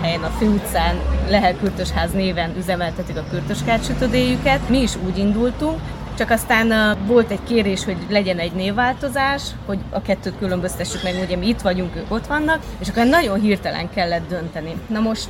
helyen 0.00 0.22
a 0.22 0.28
főutcán 0.38 0.96
Lehel-Kürtösház 1.28 2.12
néven 2.12 2.56
üzemeltetik 2.56 3.16
a 3.16 3.24
kürtöskárcsütödéjüket. 3.30 4.68
Mi 4.68 4.78
is 4.78 4.96
úgy 5.06 5.18
indultunk, 5.18 5.80
csak 6.18 6.30
aztán 6.30 6.96
volt 7.06 7.30
egy 7.30 7.42
kérés, 7.48 7.84
hogy 7.84 7.96
legyen 8.08 8.38
egy 8.38 8.52
névváltozás, 8.52 9.42
hogy 9.66 9.78
a 9.90 10.02
kettőt 10.02 10.38
különböztessük 10.38 11.02
meg, 11.02 11.14
ugye 11.24 11.36
mi 11.36 11.48
itt 11.48 11.60
vagyunk, 11.60 11.96
ők 11.96 12.12
ott 12.12 12.26
vannak, 12.26 12.62
és 12.78 12.88
akkor 12.88 13.04
nagyon 13.04 13.40
hirtelen 13.40 13.90
kellett 13.90 14.28
dönteni. 14.28 14.74
Na 14.86 15.00
most 15.00 15.28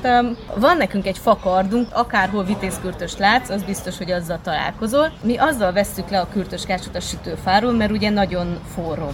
van 0.54 0.76
nekünk 0.76 1.06
egy 1.06 1.18
fakardunk, 1.18 1.88
akárhol 1.92 2.44
vitézkürtöst 2.44 3.18
látsz, 3.18 3.48
az 3.48 3.62
biztos, 3.62 3.98
hogy 3.98 4.10
azzal 4.10 4.40
találkozol. 4.42 5.12
Mi 5.22 5.36
azzal 5.36 5.72
vesszük 5.72 6.08
le 6.10 6.20
a 6.20 6.28
kürtöskácsot 6.32 6.96
a 6.96 7.00
sütőfáról, 7.00 7.72
mert 7.72 7.92
ugye 7.92 8.10
nagyon 8.10 8.58
forró 8.74 9.10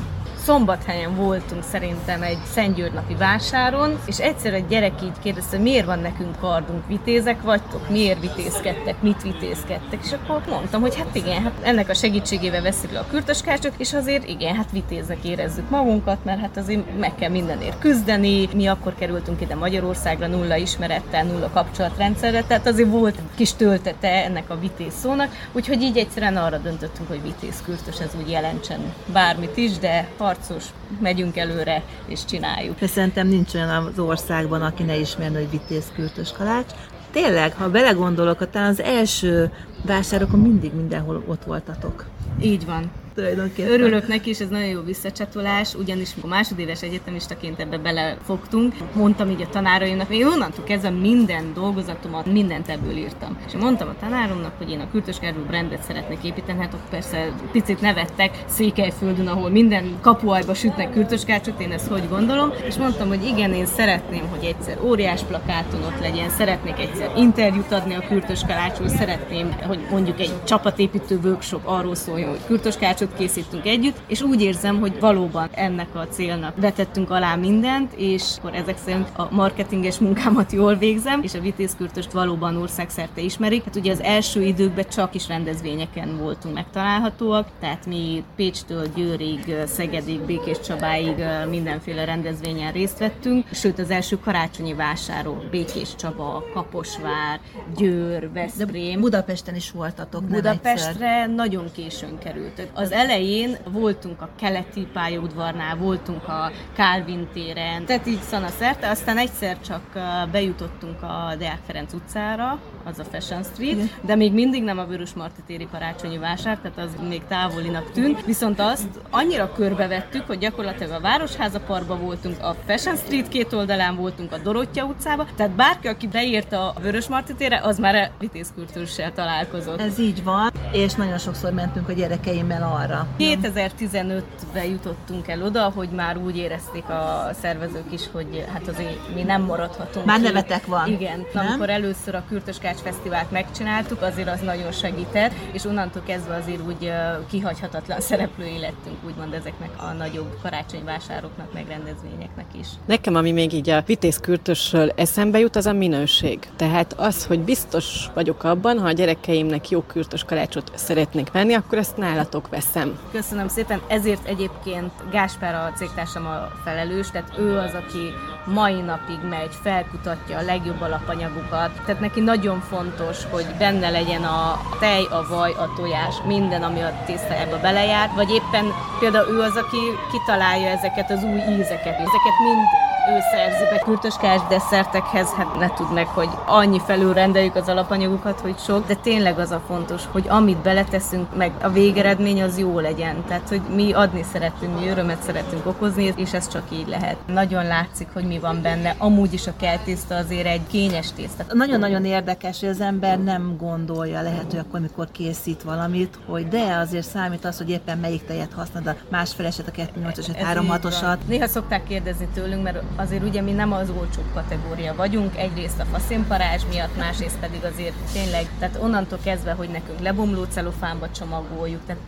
szombathelyen 0.46 1.14
voltunk 1.14 1.62
szerintem 1.62 2.22
egy 2.22 2.38
Szentgyőrnapi 2.52 3.14
vásáron, 3.14 3.98
és 4.04 4.18
egyszer 4.18 4.54
egy 4.54 4.66
gyerek 4.66 5.02
így 5.02 5.18
kérdezte, 5.22 5.58
miért 5.58 5.86
van 5.86 5.98
nekünk 5.98 6.38
kardunk, 6.40 6.86
vitézek 6.86 7.42
vagytok, 7.42 7.88
miért 7.88 8.20
vitézkedtek, 8.20 9.02
mit 9.02 9.22
vitézkedtek, 9.22 9.98
és 10.04 10.12
akkor 10.12 10.42
mondtam, 10.48 10.80
hogy 10.80 10.96
hát 10.96 11.14
igen, 11.14 11.42
hát 11.42 11.52
ennek 11.62 11.88
a 11.88 11.94
segítségével 11.94 12.62
veszük 12.62 12.92
le 12.92 12.98
a 12.98 13.06
kürtöskácsot, 13.10 13.72
és 13.76 13.94
azért 13.94 14.28
igen, 14.28 14.54
hát 14.54 14.70
vitéznek 14.70 15.24
érezzük 15.24 15.70
magunkat, 15.70 16.24
mert 16.24 16.40
hát 16.40 16.56
azért 16.56 16.98
meg 16.98 17.14
kell 17.14 17.30
mindenért 17.30 17.78
küzdeni. 17.78 18.48
Mi 18.54 18.66
akkor 18.66 18.94
kerültünk 18.94 19.40
ide 19.40 19.54
Magyarországra 19.54 20.26
nulla 20.26 20.56
ismerettel, 20.56 21.24
nulla 21.24 21.50
kapcsolatrendszerre, 21.52 22.42
tehát 22.42 22.66
azért 22.66 22.90
volt 22.90 23.18
kis 23.34 23.52
töltete 23.52 24.24
ennek 24.24 24.50
a 24.50 24.58
vitéz 24.58 24.94
szónak, 24.94 25.48
úgyhogy 25.52 25.82
így 25.82 25.96
egyszerűen 25.96 26.36
arra 26.36 26.58
döntöttünk, 26.58 27.08
hogy 27.08 27.22
vitéz 27.22 27.62
kürtös, 27.64 28.00
ez 28.00 28.10
úgy 28.20 28.30
jelentsen 28.30 28.92
bármit 29.12 29.56
is, 29.56 29.78
de 29.78 30.08
harcos, 30.36 30.64
megyünk 31.00 31.36
előre 31.36 31.82
és 32.06 32.24
csináljuk. 32.24 32.78
De 32.78 32.86
szerintem 32.86 33.28
nincs 33.28 33.54
olyan 33.54 33.68
az 33.68 33.98
országban, 33.98 34.62
aki 34.62 34.82
ne 34.82 34.96
ismerne, 34.96 35.38
hogy 35.38 35.50
vitéz 35.50 35.84
kürtös 35.94 36.32
kalács. 36.32 36.72
Tényleg, 37.10 37.54
ha 37.54 37.70
belegondolok, 37.70 38.50
talán 38.50 38.70
az 38.70 38.80
első 38.80 39.50
vásárokon 39.84 40.40
mindig 40.40 40.74
mindenhol 40.74 41.24
ott 41.26 41.44
voltatok. 41.44 42.04
Így 42.40 42.66
van. 42.66 42.90
Tulajdonképpen. 43.16 43.72
Örülök 43.72 44.08
neki, 44.08 44.30
és 44.30 44.38
ez 44.38 44.48
nagyon 44.48 44.68
jó 44.68 44.80
visszacsatolás, 44.80 45.74
ugyanis 45.74 46.10
a 46.22 46.26
másodéves 46.26 46.82
egyetemistaként 46.82 47.60
ebbe 47.60 47.78
belefogtunk. 47.78 48.74
Mondtam 48.94 49.30
így 49.30 49.42
a 49.42 49.48
tanáraimnak, 49.48 50.14
én 50.14 50.26
onnantól 50.26 50.64
kezdve 50.64 50.90
minden 50.90 51.52
dolgozatomat, 51.54 52.32
mindent 52.32 52.68
ebből 52.68 52.96
írtam. 52.96 53.38
És 53.46 53.52
mondtam 53.52 53.88
a 53.88 53.94
tanáromnak, 54.00 54.52
hogy 54.58 54.70
én 54.70 54.80
a 54.80 54.90
Kürtöskerül 54.90 55.44
brandet 55.46 55.82
szeretnék 55.82 56.18
építeni, 56.22 56.58
hát 56.58 56.74
ott 56.74 56.88
persze 56.90 57.32
picit 57.52 57.80
nevettek 57.80 58.44
Székelyföldön, 58.46 59.26
ahol 59.26 59.50
minden 59.50 59.98
kapuajba 60.00 60.54
sütnek 60.54 60.92
kürtöskácsot, 60.92 61.60
én 61.60 61.72
ezt 61.72 61.88
hogy 61.88 62.08
gondolom, 62.08 62.52
és 62.68 62.76
mondtam, 62.76 63.08
hogy 63.08 63.24
igen, 63.24 63.52
én 63.52 63.66
szeretném, 63.66 64.28
hogy 64.28 64.44
egyszer 64.44 64.78
óriás 64.82 65.22
plakáton 65.22 65.82
ott 65.82 66.00
legyen, 66.00 66.28
szeretnék 66.28 66.78
egyszer 66.78 67.12
interjút 67.16 67.72
adni 67.72 67.94
a 67.94 68.04
kürtöskácsról, 68.08 68.88
szeretném, 68.88 69.56
hogy 69.66 69.78
mondjuk 69.90 70.20
egy 70.20 70.32
csapatépítő 70.44 71.18
workshop 71.22 71.62
arról 71.64 71.94
szóljon, 71.94 72.28
hogy 72.28 72.44
kürtöskácsot 72.46 73.05
készítünk 73.14 73.66
együtt, 73.66 73.96
és 74.06 74.22
úgy 74.22 74.42
érzem, 74.42 74.80
hogy 74.80 75.00
valóban 75.00 75.48
ennek 75.52 75.94
a 75.94 76.06
célnak 76.10 76.56
vetettünk 76.60 77.10
alá 77.10 77.34
mindent, 77.34 77.92
és 77.92 78.22
akkor 78.38 78.54
ezek 78.54 78.78
szerint 78.84 79.08
a 79.16 79.28
marketinges 79.30 79.98
munkámat 79.98 80.52
jól 80.52 80.74
végzem, 80.74 81.22
és 81.22 81.34
a 81.34 81.40
vitézkürtöst 81.40 82.12
valóban 82.12 82.56
országszerte 82.56 83.20
ismerik. 83.20 83.64
Hát 83.64 83.76
ugye 83.76 83.92
az 83.92 84.02
első 84.02 84.42
időkben 84.42 84.88
csak 84.88 85.14
is 85.14 85.28
rendezvényeken 85.28 86.18
voltunk 86.18 86.54
megtalálhatóak, 86.54 87.48
tehát 87.60 87.86
mi 87.86 88.22
Pécstől 88.36 88.86
Győrig, 88.94 89.54
Szegedig, 89.66 90.20
Békés 90.20 90.60
Csabáig 90.60 91.14
mindenféle 91.48 92.04
rendezvényen 92.04 92.72
részt 92.72 92.98
vettünk, 92.98 93.46
sőt 93.52 93.78
az 93.78 93.90
első 93.90 94.18
karácsonyi 94.18 94.74
vásárok, 94.74 95.44
Békés 95.50 95.94
Csaba, 95.96 96.44
Kaposvár, 96.54 97.40
Győr, 97.76 98.32
Veszprém. 98.32 99.00
Budapesten 99.00 99.54
is 99.54 99.70
voltatok, 99.70 100.24
Budapestre 100.24 100.90
egyszer. 100.90 101.30
nagyon 101.34 101.64
későn 101.72 102.18
került. 102.18 102.68
Az 102.74 102.92
elején 102.96 103.56
voltunk 103.70 104.20
a 104.20 104.28
keleti 104.38 104.86
pályaudvarnál, 104.92 105.76
voltunk 105.76 106.28
a 106.28 106.50
Kálvin 106.76 107.28
téren, 107.32 107.84
tehát 107.84 108.06
így 108.06 108.20
szana 108.20 108.48
szerte, 108.48 108.90
aztán 108.90 109.18
egyszer 109.18 109.60
csak 109.60 109.82
bejutottunk 110.30 111.02
a 111.02 111.34
Deák 111.38 111.60
Ferenc 111.66 111.92
utcára, 111.92 112.58
az 112.84 112.98
a 112.98 113.04
Fashion 113.04 113.42
Street, 113.42 113.72
Igen. 113.72 113.90
de 114.00 114.14
még 114.14 114.32
mindig 114.32 114.62
nem 114.62 114.78
a 114.78 114.84
Vörös 114.84 115.12
Marti 115.14 115.40
téri 115.46 115.68
karácsonyi 115.72 116.18
vásár, 116.18 116.58
tehát 116.58 116.78
az 116.78 117.08
még 117.08 117.22
távolinak 117.28 117.90
tűnt. 117.92 118.24
Viszont 118.24 118.60
azt 118.60 118.88
annyira 119.10 119.52
körbevettük, 119.52 120.26
hogy 120.26 120.38
gyakorlatilag 120.38 120.92
a 120.92 121.00
Városháza 121.00 121.60
Parkba 121.60 121.96
voltunk, 121.96 122.42
a 122.42 122.56
Fashion 122.66 122.96
Street 122.96 123.28
két 123.28 123.52
oldalán 123.52 123.96
voltunk, 123.96 124.32
a 124.32 124.38
Dorottya 124.38 124.84
utcába, 124.84 125.26
tehát 125.36 125.52
bárki, 125.52 125.88
aki 125.88 126.06
beírta 126.06 126.70
a 126.70 126.80
Vörös 126.80 127.08
Marti 127.08 127.34
térre, 127.34 127.60
az 127.62 127.78
már 127.78 128.10
vitézkürtőssel 128.18 129.12
találkozott. 129.12 129.80
Ez 129.80 129.98
így 129.98 130.24
van, 130.24 130.50
és 130.72 130.94
nagyon 130.94 131.18
sokszor 131.18 131.52
mentünk 131.52 131.88
a 131.88 131.92
gyerekeimmel 131.92 132.62
arra. 132.62 132.85
2015-ben 133.18 134.64
jutottunk 134.64 135.28
el 135.28 135.42
oda, 135.42 135.72
hogy 135.74 135.88
már 135.88 136.16
úgy 136.16 136.36
érezték 136.36 136.88
a 136.88 137.30
szervezők 137.40 137.92
is, 137.92 138.00
hogy 138.12 138.44
hát 138.52 138.68
azért 138.68 139.14
mi 139.14 139.22
nem 139.22 139.42
maradhatunk. 139.42 140.06
Már 140.06 140.20
nevetek 140.20 140.66
van. 140.66 140.88
Igen. 140.88 141.26
Nem? 141.32 141.46
Amikor 141.46 141.70
először 141.70 142.14
a 142.14 142.24
Kürtös 142.28 142.58
Tanács 142.58 142.80
Fesztivált 142.80 143.30
megcsináltuk, 143.30 144.02
azért 144.02 144.28
az 144.28 144.40
nagyon 144.40 144.72
segített, 144.72 145.32
és 145.52 145.64
onnantól 145.64 146.02
kezdve 146.06 146.34
azért 146.34 146.60
úgy 146.66 146.92
kihagyhatatlan 147.30 148.00
szereplői 148.10 148.58
lettünk, 148.58 148.96
úgymond 149.06 149.32
ezeknek 149.32 149.70
a 149.76 149.92
nagyobb 149.92 150.38
karácsonyvásároknak, 150.42 151.52
meg 151.52 151.64
rendezvényeknek 151.68 152.46
is. 152.60 152.66
Nekem, 152.86 153.14
ami 153.14 153.32
még 153.32 153.52
így 153.52 153.70
a 153.70 153.82
vitézkürtösről 153.86 154.92
eszembe 154.96 155.38
jut, 155.38 155.56
az 155.56 155.66
a 155.66 155.72
minőség. 155.72 156.48
Tehát 156.56 156.92
az, 156.92 157.26
hogy 157.26 157.40
biztos 157.40 158.06
vagyok 158.14 158.44
abban, 158.44 158.78
ha 158.78 158.86
a 158.86 158.92
gyerekeimnek 158.92 159.68
jó 159.68 159.80
kürtös 159.80 160.24
kalácsot 160.24 160.70
szeretnék 160.74 161.30
venni, 161.30 161.54
akkor 161.54 161.78
ezt 161.78 161.96
nálatok 161.96 162.48
veszem. 162.48 162.75
Köszönöm. 163.12 163.48
Szépen, 163.48 163.80
ezért 163.88 164.26
egyébként 164.26 164.92
Gáspár 165.10 165.54
a 165.54 165.72
cégtársam 165.76 166.26
a 166.26 166.48
felelős, 166.64 167.10
tehát 167.10 167.38
ő 167.38 167.58
az, 167.58 167.74
aki 167.74 168.12
mai 168.44 168.80
napig 168.80 169.18
megy, 169.28 169.54
felkutatja 169.62 170.38
a 170.38 170.42
legjobb 170.42 170.80
alapanyagokat, 170.80 171.70
tehát 171.84 172.00
neki 172.00 172.20
nagyon 172.20 172.60
fontos, 172.60 173.24
hogy 173.30 173.46
benne 173.58 173.90
legyen 173.90 174.24
a 174.24 174.60
tej, 174.80 175.04
a 175.04 175.26
vaj, 175.28 175.52
a 175.52 175.72
tojás, 175.76 176.14
minden, 176.26 176.62
ami 176.62 176.80
a 176.80 177.02
tésztájába 177.06 177.58
belejár, 177.60 178.10
vagy 178.14 178.30
éppen 178.30 178.64
például 178.98 179.34
ő 179.34 179.40
az, 179.40 179.56
aki 179.56 179.78
kitalálja 180.10 180.68
ezeket 180.68 181.10
az 181.10 181.22
új 181.22 181.38
ízeket. 181.38 181.94
Ezeket 181.94 182.36
mind 182.44 182.85
ő 183.08 183.18
szerzi 183.30 183.64
be 183.70 183.78
kürtöskás 183.78 184.40
desszertekhez, 184.48 185.28
hát 185.30 185.58
ne 185.58 185.68
tud 185.68 185.92
meg, 185.92 186.06
hogy 186.06 186.28
annyi 186.46 186.80
felül 186.86 187.12
rendeljük 187.12 187.54
az 187.54 187.68
alapanyagokat, 187.68 188.40
hogy 188.40 188.58
sok, 188.58 188.86
de 188.86 188.94
tényleg 188.94 189.38
az 189.38 189.50
a 189.50 189.62
fontos, 189.66 190.02
hogy 190.12 190.24
amit 190.28 190.58
beleteszünk, 190.58 191.36
meg 191.36 191.52
a 191.62 191.68
végeredmény 191.68 192.42
az 192.42 192.58
jó 192.58 192.78
legyen. 192.78 193.24
Tehát, 193.28 193.48
hogy 193.48 193.60
mi 193.74 193.92
adni 193.92 194.22
szeretünk, 194.32 194.80
mi 194.80 194.88
örömet 194.88 195.22
szeretünk 195.22 195.66
okozni, 195.66 196.14
és 196.16 196.32
ez 196.32 196.48
csak 196.48 196.62
így 196.72 196.88
lehet. 196.88 197.16
Nagyon 197.26 197.66
látszik, 197.66 198.08
hogy 198.12 198.24
mi 198.24 198.38
van 198.38 198.62
benne. 198.62 198.94
Amúgy 198.98 199.32
is 199.32 199.46
a 199.46 199.56
keltészta 199.56 200.14
azért 200.14 200.46
egy 200.46 200.66
kényes 200.66 201.12
tészta. 201.12 201.44
Nagyon-nagyon 201.52 202.04
érdekes, 202.04 202.60
hogy 202.60 202.68
az 202.68 202.80
ember 202.80 203.18
nem 203.18 203.56
gondolja, 203.58 204.22
lehet, 204.22 204.50
hogy 204.50 204.58
akkor, 204.58 204.78
amikor 204.78 205.08
készít 205.12 205.62
valamit, 205.62 206.18
hogy 206.26 206.48
de 206.48 206.76
azért 206.76 207.08
számít 207.08 207.44
az, 207.44 207.58
hogy 207.58 207.70
éppen 207.70 207.98
melyik 207.98 208.26
tejet 208.26 208.52
használod, 208.52 208.88
a 208.88 208.96
másfeleset, 209.10 209.68
a 209.68 209.70
2.8-asat, 209.70 210.36
3.6-osat. 210.54 211.16
Néha 211.26 211.46
szokták 211.46 211.84
kérdezni 211.84 212.28
tőlünk, 212.34 212.62
mert 212.62 212.82
azért 212.96 213.22
ugye 213.22 213.40
mi 213.40 213.52
nem 213.52 213.72
az 213.72 213.90
olcsóbb 213.90 214.32
kategória 214.34 214.94
vagyunk, 214.94 215.36
egyrészt 215.36 215.80
a 215.80 215.84
faszínparázs 215.84 216.62
miatt, 216.68 216.96
másrészt 216.96 217.38
pedig 217.38 217.64
azért 217.64 217.94
tényleg, 218.12 218.48
tehát 218.58 218.78
onnantól 218.82 219.18
kezdve, 219.24 219.52
hogy 219.52 219.68
nekünk 219.68 220.00
lebomló 220.00 220.44
celofánba 220.44 221.10
csomagoljuk. 221.10 221.80
Tehát 221.86 222.02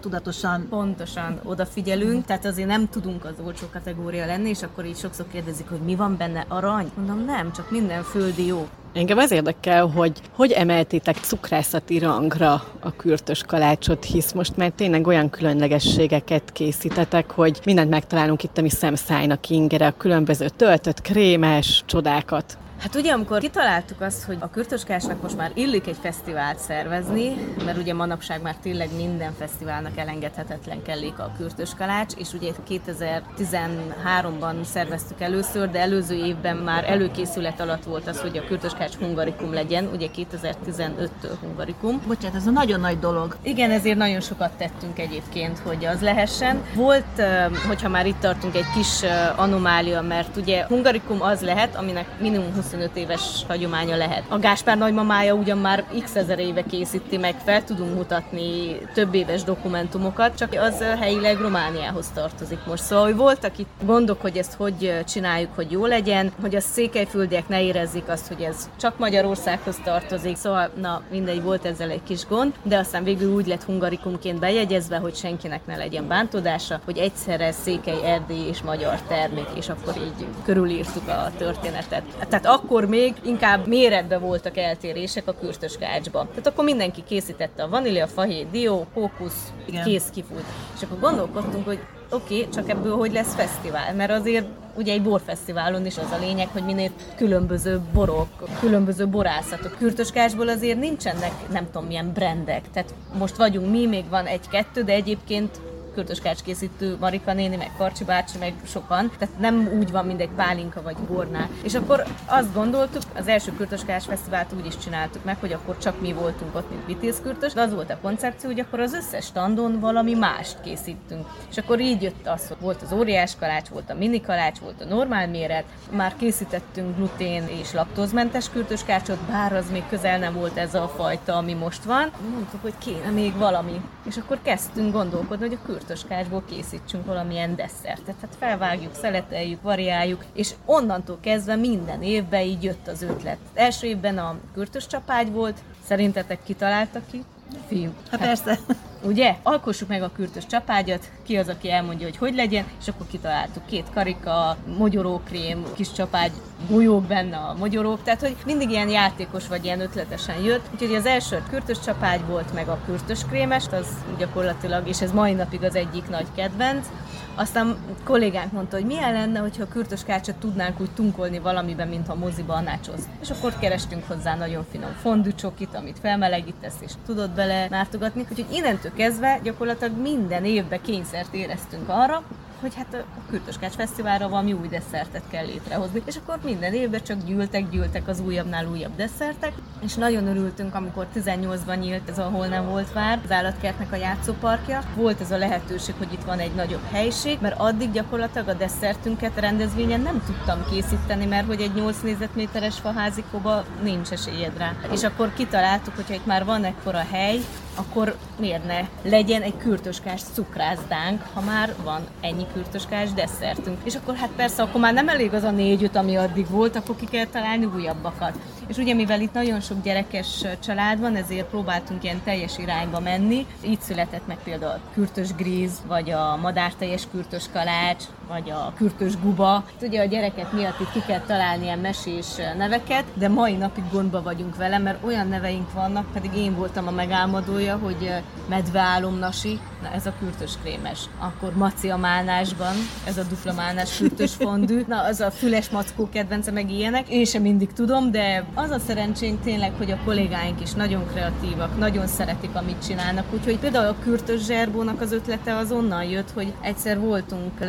tudatosan. 0.00 0.66
Pontosan 0.68 1.40
odafigyelünk, 1.44 2.24
tehát 2.24 2.44
azért 2.44 2.68
nem 2.68 2.88
tudunk 2.88 3.24
az 3.24 3.34
olcsó 3.44 3.66
kategória 3.72 4.26
lenni, 4.26 4.48
és 4.48 4.62
akkor 4.62 4.84
így 4.84 4.96
sokszor 4.96 5.26
kérdezik, 5.32 5.68
hogy 5.68 5.80
mi 5.80 5.94
van 5.94 6.16
benne, 6.16 6.44
arany? 6.48 6.90
Mondom, 6.96 7.24
nem, 7.24 7.52
csak 7.52 7.70
minden 7.70 8.02
földi 8.02 8.46
jó. 8.46 8.68
Engem 8.94 9.18
az 9.18 9.30
érdekel, 9.30 9.86
hogy 9.86 10.20
hogy 10.32 10.50
emeltétek 10.50 11.16
cukrászati 11.16 11.98
rangra 11.98 12.52
a 12.80 12.96
kürtös 12.96 13.42
kalácsot, 13.46 14.04
hisz 14.04 14.32
most 14.32 14.56
már 14.56 14.70
tényleg 14.70 15.06
olyan 15.06 15.30
különlegességeket 15.30 16.52
készítetek, 16.52 17.30
hogy 17.30 17.60
mindent 17.64 17.90
megtalálunk 17.90 18.42
itt, 18.42 18.58
ami 18.58 18.68
szemszájnak 18.68 19.48
ingere, 19.48 19.86
a 19.86 19.96
különböző 19.96 20.48
töltött, 20.48 21.00
krémes 21.00 21.82
csodákat. 21.86 22.58
Hát 22.82 22.94
ugye, 22.94 23.12
amikor 23.12 23.40
kitaláltuk 23.40 24.00
azt, 24.00 24.24
hogy 24.24 24.36
a 24.40 24.50
Kürtöskásnak 24.50 25.22
most 25.22 25.36
már 25.36 25.50
illik 25.54 25.86
egy 25.86 25.96
fesztivált 26.00 26.58
szervezni, 26.58 27.54
mert 27.64 27.78
ugye 27.78 27.94
manapság 27.94 28.42
már 28.42 28.56
tényleg 28.62 28.88
minden 28.96 29.32
fesztiválnak 29.38 29.98
elengedhetetlen 29.98 30.82
kellék 30.82 31.18
a 31.18 31.32
Kürtöskalács, 31.36 32.14
és 32.16 32.32
ugye 32.32 32.52
2013-ban 32.68 34.62
szerveztük 34.64 35.20
először, 35.20 35.70
de 35.70 35.80
előző 35.80 36.14
évben 36.14 36.56
már 36.56 36.84
előkészület 36.90 37.60
alatt 37.60 37.84
volt 37.84 38.08
az, 38.08 38.20
hogy 38.20 38.36
a 38.36 38.44
Kürtöskács 38.44 38.94
hungarikum 38.94 39.52
legyen, 39.52 39.88
ugye 39.92 40.06
2015-től 40.16 41.34
hungarikum. 41.40 42.00
Bocsánat, 42.06 42.36
ez 42.36 42.46
a 42.46 42.50
nagyon 42.50 42.80
nagy 42.80 42.98
dolog. 42.98 43.36
Igen, 43.42 43.70
ezért 43.70 43.96
nagyon 43.96 44.20
sokat 44.20 44.52
tettünk 44.52 44.98
egyébként, 44.98 45.58
hogy 45.58 45.84
az 45.84 46.00
lehessen. 46.00 46.62
Volt, 46.74 47.22
hogyha 47.66 47.88
már 47.88 48.06
itt 48.06 48.20
tartunk, 48.20 48.56
egy 48.56 48.70
kis 48.74 49.02
anomália, 49.36 50.00
mert 50.00 50.36
ugye 50.36 50.64
hungarikum 50.64 51.22
az 51.22 51.40
lehet, 51.40 51.76
aminek 51.76 52.06
minimum 52.20 52.54
20 52.54 52.70
25 52.72 52.96
éves 52.96 53.44
hagyománya 53.48 53.96
lehet. 53.96 54.24
A 54.28 54.38
Gáspár 54.38 54.78
nagymamája 54.78 55.34
ugyan 55.34 55.58
már 55.58 55.84
x 56.02 56.16
ezer 56.16 56.38
éve 56.38 56.62
készíti 56.62 57.16
meg, 57.16 57.34
fel 57.44 57.64
tudunk 57.64 57.94
mutatni 57.94 58.76
több 58.94 59.14
éves 59.14 59.42
dokumentumokat, 59.42 60.36
csak 60.36 60.52
az 60.52 60.84
helyileg 61.00 61.40
Romániához 61.40 62.10
tartozik 62.14 62.58
most. 62.66 62.82
Szóval, 62.82 63.04
hogy 63.04 63.16
voltak 63.16 63.58
itt 63.58 63.68
gondok, 63.84 64.20
hogy 64.20 64.36
ezt 64.36 64.54
hogy 64.54 65.04
csináljuk, 65.08 65.54
hogy 65.54 65.70
jó 65.70 65.86
legyen, 65.86 66.32
hogy 66.40 66.54
a 66.54 66.60
székelyföldiek 66.60 67.48
ne 67.48 67.62
érezzék 67.62 68.08
azt, 68.08 68.28
hogy 68.28 68.42
ez 68.42 68.70
csak 68.80 68.98
Magyarországhoz 68.98 69.76
tartozik. 69.84 70.36
Szóval, 70.36 70.70
na, 70.80 71.02
mindegy, 71.10 71.42
volt 71.42 71.64
ezzel 71.64 71.90
egy 71.90 72.02
kis 72.02 72.26
gond, 72.26 72.52
de 72.62 72.78
aztán 72.78 73.04
végül 73.04 73.34
úgy 73.34 73.46
lett 73.46 73.64
hungarikumként 73.64 74.38
bejegyezve, 74.38 74.96
hogy 74.96 75.14
senkinek 75.14 75.66
ne 75.66 75.76
legyen 75.76 76.08
bántódása, 76.08 76.80
hogy 76.84 76.98
egyszerre 76.98 77.52
székely, 77.52 78.04
erdély 78.04 78.48
és 78.48 78.62
magyar 78.62 79.00
termék, 79.08 79.48
és 79.54 79.68
akkor 79.68 79.94
így 79.96 80.26
körülírtuk 80.44 81.08
a 81.08 81.30
történetet. 81.36 82.02
Tehát 82.28 82.46
akkor 82.62 82.84
még 82.84 83.14
inkább 83.24 83.66
méretben 83.66 84.20
voltak 84.20 84.56
eltérések 84.56 85.28
a 85.28 85.34
kürtös 85.40 85.78
kácsban. 85.78 86.28
Tehát 86.28 86.46
akkor 86.46 86.64
mindenki 86.64 87.02
készítette 87.08 87.62
a 87.62 87.68
vanília, 87.68 88.06
fahé, 88.06 88.46
dió, 88.50 88.86
kókusz, 88.94 89.52
Igen. 89.66 89.84
kész 89.84 90.08
kifújt. 90.12 90.44
És 90.76 90.82
akkor 90.82 90.98
gondolkodtunk, 90.98 91.64
hogy 91.64 91.78
oké, 92.10 92.38
okay, 92.38 92.48
csak 92.48 92.68
ebből 92.68 92.96
hogy 92.96 93.12
lesz 93.12 93.34
fesztivál, 93.34 93.94
mert 93.94 94.10
azért 94.10 94.46
ugye 94.76 94.92
egy 94.92 95.02
borfesztiválon 95.02 95.86
is 95.86 95.98
az 95.98 96.10
a 96.12 96.18
lényeg, 96.20 96.48
hogy 96.52 96.64
minél 96.64 96.90
különböző 97.16 97.80
borok, 97.92 98.28
különböző 98.60 99.06
borászatok. 99.06 99.76
Kürtöskásból 99.78 100.48
azért 100.48 100.78
nincsenek 100.78 101.32
nem 101.52 101.66
tudom 101.70 101.86
milyen 101.86 102.12
brendek, 102.12 102.70
tehát 102.72 102.94
most 103.18 103.36
vagyunk 103.36 103.70
mi, 103.70 103.86
még 103.86 104.08
van 104.08 104.26
egy-kettő, 104.26 104.82
de 104.82 104.92
egyébként 104.92 105.60
kürtöskács 105.94 106.42
készítő 106.42 106.96
Marika 107.00 107.32
néni, 107.32 107.56
meg 107.56 107.70
Karcsi 107.76 108.04
bácsi, 108.04 108.38
meg 108.38 108.54
sokan, 108.66 109.10
tehát 109.18 109.38
nem 109.38 109.70
úgy 109.78 109.90
van, 109.90 110.06
mint 110.06 110.20
egy 110.20 110.30
pálinka 110.36 110.82
vagy 110.82 110.96
bornál. 110.96 111.48
És 111.62 111.74
akkor 111.74 112.04
azt 112.26 112.54
gondoltuk, 112.54 113.02
az 113.16 113.28
első 113.28 113.52
kürtöskács 113.56 114.04
fesztivált 114.04 114.52
úgy 114.58 114.66
is 114.66 114.78
csináltuk 114.78 115.24
meg, 115.24 115.36
hogy 115.40 115.52
akkor 115.52 115.78
csak 115.78 116.00
mi 116.00 116.12
voltunk 116.12 116.54
ott, 116.54 116.70
mint 116.70 116.86
vitézkürtös, 116.86 117.52
de 117.52 117.60
az 117.60 117.74
volt 117.74 117.90
a 117.90 117.98
koncepció, 118.02 118.50
hogy 118.50 118.60
akkor 118.60 118.80
az 118.80 118.92
összes 118.92 119.24
standon 119.24 119.80
valami 119.80 120.14
mást 120.14 120.60
készítünk. 120.60 121.26
És 121.50 121.58
akkor 121.58 121.80
így 121.80 122.02
jött 122.02 122.26
az, 122.26 122.48
hogy 122.48 122.56
volt 122.60 122.82
az 122.82 122.92
óriás 122.92 123.36
kalács, 123.38 123.68
volt 123.68 123.90
a 123.90 123.94
mini 123.94 124.20
kalács, 124.20 124.58
volt 124.58 124.80
a 124.80 124.84
normál 124.84 125.28
méret, 125.28 125.64
már 125.90 126.16
készítettünk 126.16 126.96
glutén 126.96 127.44
és 127.60 127.72
laktózmentes 127.72 128.50
kürtöskácsot, 128.50 129.18
bár 129.18 129.52
az 129.52 129.70
még 129.70 129.82
közel 129.88 130.18
nem 130.18 130.34
volt 130.34 130.56
ez 130.56 130.74
a 130.74 130.88
fajta, 130.96 131.36
ami 131.36 131.54
most 131.54 131.84
van. 131.84 132.10
Mondtuk, 132.32 132.62
hogy 132.62 132.74
kéne 132.78 133.10
még 133.10 133.36
valami. 133.36 133.80
És 134.06 134.16
akkor 134.16 134.38
kezdtünk 134.42 134.92
gondolkodni, 134.92 135.44
hogy 135.44 135.58
a 135.62 135.66
kürtöskácsból 135.82 136.42
készítsünk 136.48 137.06
valamilyen 137.06 137.56
desszertet. 137.56 138.14
Tehát 138.14 138.36
felvágjuk, 138.38 138.94
szeleteljük, 138.94 139.62
variáljuk, 139.62 140.24
és 140.32 140.54
onnantól 140.64 141.18
kezdve 141.20 141.56
minden 141.56 142.02
évben 142.02 142.40
így 142.40 142.62
jött 142.62 142.88
az 142.88 143.02
ötlet. 143.02 143.38
Első 143.54 143.86
évben 143.86 144.18
a 144.18 144.38
kürtös 144.54 144.86
csapágy 144.86 145.32
volt, 145.32 145.58
szerintetek 145.86 146.42
kitalálta 146.44 147.00
ki? 147.10 147.24
Fiú. 147.68 147.92
Hát 148.10 148.20
persze. 148.20 148.58
Ugye? 149.04 149.36
Alkossuk 149.42 149.88
meg 149.88 150.02
a 150.02 150.12
kürtös 150.12 150.46
csapágyat, 150.46 151.10
ki 151.22 151.36
az, 151.36 151.48
aki 151.48 151.70
elmondja, 151.70 152.06
hogy 152.06 152.16
hogy 152.16 152.34
legyen, 152.34 152.64
és 152.80 152.88
akkor 152.88 153.06
kitaláltuk 153.06 153.66
két 153.66 153.86
karika, 153.94 154.56
mogyorókrém, 154.78 155.64
kis 155.74 155.92
csapágy, 155.92 156.32
golyók 156.68 157.04
benne 157.04 157.36
a 157.36 157.54
mogyorók, 157.58 158.02
tehát 158.02 158.20
hogy 158.20 158.36
mindig 158.44 158.70
ilyen 158.70 158.88
játékos 158.88 159.48
vagy 159.48 159.64
ilyen 159.64 159.80
ötletesen 159.80 160.42
jött. 160.42 160.68
Úgyhogy 160.72 160.94
az 160.94 161.06
első 161.06 161.42
kürtös 161.50 161.80
csapágy 161.80 162.26
volt, 162.26 162.54
meg 162.54 162.68
a 162.68 162.80
kürtös 162.84 163.24
krémes, 163.24 163.66
az 163.66 163.86
gyakorlatilag, 164.18 164.88
és 164.88 165.00
ez 165.00 165.12
mai 165.12 165.32
napig 165.32 165.62
az 165.62 165.74
egyik 165.74 166.08
nagy 166.08 166.26
kedvenc. 166.34 166.86
Aztán 167.34 167.76
kollégánk 168.04 168.52
mondta, 168.52 168.76
hogy 168.76 168.84
milyen 168.84 169.12
lenne, 169.12 169.38
hogyha 169.38 169.62
a 169.62 169.68
kürtös 169.68 170.04
kácsot 170.04 170.34
tudnánk 170.34 170.80
úgy 170.80 170.90
tunkolni 170.90 171.38
valamiben, 171.38 171.88
mint 171.88 172.08
a 172.08 172.14
moziba 172.14 172.54
a 172.54 172.60
nachos. 172.60 173.00
És 173.20 173.30
akkor 173.30 173.58
kerestünk 173.58 174.04
hozzá 174.06 174.36
nagyon 174.36 174.66
finom 174.70 174.92
fondücsokit, 175.00 175.74
amit 175.74 175.98
felmelegítesz, 175.98 176.74
és 176.80 176.92
tudod 177.06 177.30
bele 177.30 177.66
mártogatni. 177.70 178.26
Úgyhogy 178.30 178.54
innentől 178.54 178.91
kezdve 178.96 179.40
gyakorlatilag 179.42 180.00
minden 180.00 180.44
évben 180.44 180.80
kényszert 180.80 181.34
éreztünk 181.34 181.88
arra, 181.88 182.22
hogy 182.62 182.74
hát 182.74 182.94
a 182.94 183.30
Kürtöskács 183.30 183.72
Fesztiválra 183.72 184.28
valami 184.28 184.52
új 184.52 184.68
desszertet 184.68 185.22
kell 185.30 185.44
létrehozni. 185.44 186.02
És 186.04 186.16
akkor 186.16 186.38
minden 186.44 186.74
évben 186.74 187.02
csak 187.02 187.24
gyűltek, 187.24 187.70
gyűltek 187.70 188.08
az 188.08 188.20
újabbnál 188.20 188.66
újabb 188.66 188.96
desszertek, 188.96 189.52
és 189.84 189.94
nagyon 189.94 190.26
örültünk, 190.26 190.74
amikor 190.74 191.06
18-ban 191.14 191.78
nyílt 191.78 192.08
ez, 192.08 192.18
ahol 192.18 192.46
nem 192.46 192.66
volt 192.66 192.92
vár, 192.92 193.20
az 193.24 193.30
állatkertnek 193.30 193.92
a 193.92 193.96
játszóparkja. 193.96 194.82
Volt 194.94 195.20
ez 195.20 195.30
a 195.30 195.36
lehetőség, 195.36 195.94
hogy 195.98 196.12
itt 196.12 196.24
van 196.24 196.38
egy 196.38 196.54
nagyobb 196.54 196.84
helység, 196.92 197.38
mert 197.40 197.60
addig 197.60 197.92
gyakorlatilag 197.92 198.48
a 198.48 198.54
desszertünket 198.54 199.40
rendezvényen 199.40 200.00
nem 200.00 200.22
tudtam 200.26 200.64
készíteni, 200.70 201.26
mert 201.26 201.46
hogy 201.46 201.60
egy 201.60 201.74
8 201.74 202.00
négyzetméteres 202.02 202.78
faházikóba 202.78 203.64
nincs 203.82 204.10
esélyed 204.10 204.58
rá. 204.58 204.72
És 204.92 205.02
akkor 205.02 205.32
kitaláltuk, 205.34 205.94
hogy 205.94 206.04
itt 206.10 206.26
már 206.26 206.44
van 206.44 206.64
ekkora 206.64 207.04
hely, 207.10 207.38
akkor 207.74 208.16
miért 208.38 208.66
ne 208.66 208.80
legyen 209.10 209.42
egy 209.42 209.56
kürtöskás 209.56 210.22
cukrászdánk, 210.22 211.22
ha 211.32 211.40
már 211.40 211.74
van 211.84 212.06
ennyi 212.20 212.46
kürtöskás 212.52 213.12
desszertünk. 213.12 213.76
És 213.84 213.94
akkor 213.94 214.14
hát 214.14 214.30
persze, 214.36 214.62
akkor 214.62 214.80
már 214.80 214.94
nem 214.94 215.08
elég 215.08 215.34
az 215.34 215.42
a 215.42 215.50
négy 215.50 215.90
ami 215.94 216.16
addig 216.16 216.50
volt, 216.50 216.76
akkor 216.76 216.96
ki 216.96 217.06
kell 217.06 217.26
találni 217.26 217.64
újabbakat. 217.64 218.38
És 218.66 218.76
ugye 218.76 218.94
mivel 218.94 219.20
itt 219.20 219.32
nagyon 219.32 219.60
sok 219.60 219.82
gyerekes 219.82 220.44
család 220.64 221.00
van, 221.00 221.16
ezért 221.16 221.46
próbáltunk 221.46 222.04
ilyen 222.04 222.22
teljes 222.24 222.58
irányba 222.58 223.00
menni. 223.00 223.46
Így 223.64 223.80
született 223.80 224.26
meg 224.26 224.38
például 224.44 224.72
a 224.72 224.80
kürtös 224.92 225.34
gríz, 225.34 225.82
vagy 225.86 226.10
a 226.10 226.36
madárteljes 226.36 227.06
kürtös 227.10 227.44
kalács, 227.52 228.04
vagy 228.32 228.50
a 228.50 228.72
kürtös 228.76 229.20
guba. 229.22 229.64
Ugye 229.80 230.00
a 230.00 230.04
gyerekek 230.04 230.52
miatt 230.52 230.80
itt 230.80 230.92
ki 230.92 231.02
kell 231.06 231.20
találni 231.20 231.64
ilyen 231.64 231.78
mesés 231.78 232.26
neveket, 232.56 233.04
de 233.14 233.28
mai 233.28 233.56
napig 233.56 233.84
gondba 233.92 234.22
vagyunk 234.22 234.56
vele, 234.56 234.78
mert 234.78 235.04
olyan 235.04 235.28
neveink 235.28 235.72
vannak, 235.72 236.12
pedig 236.12 236.34
én 236.36 236.54
voltam 236.54 236.86
a 236.86 236.90
megálmodója, 236.90 237.76
hogy 237.76 238.12
medveálomnasi, 238.48 239.60
na 239.82 239.90
ez 239.92 240.06
a 240.06 240.12
kürtös 240.18 240.52
krémes. 240.62 241.00
Akkor 241.18 241.54
maci 241.54 241.90
a 241.90 241.96
málnásban, 241.96 242.74
ez 243.06 243.18
a 243.18 243.22
dupla 243.22 243.52
málnás 243.52 243.96
kürtös 243.96 244.34
fondű, 244.34 244.84
na 244.86 245.02
az 245.02 245.20
a 245.20 245.30
füles 245.30 245.70
mackó 245.70 246.08
kedvence, 246.12 246.50
meg 246.50 246.70
ilyenek. 246.70 247.08
Én 247.08 247.24
sem 247.24 247.42
mindig 247.42 247.72
tudom, 247.72 248.10
de 248.10 248.44
az 248.54 248.70
a 248.70 248.78
szerencsénk 248.78 249.40
tényleg, 249.40 249.72
hogy 249.78 249.90
a 249.90 249.98
kollégáink 250.04 250.60
is 250.60 250.72
nagyon 250.72 251.06
kreatívak, 251.06 251.78
nagyon 251.78 252.06
szeretik, 252.06 252.54
amit 252.54 252.86
csinálnak. 252.86 253.24
Úgyhogy 253.32 253.58
például 253.58 253.86
a 253.86 254.02
kürtös 254.02 254.44
zserbónak 254.44 255.00
az 255.00 255.12
ötlete 255.12 255.56
az 255.56 255.72
onnan 255.72 256.04
jött, 256.04 256.30
hogy 256.30 256.52
egyszer 256.60 257.00
voltunk 257.00 257.60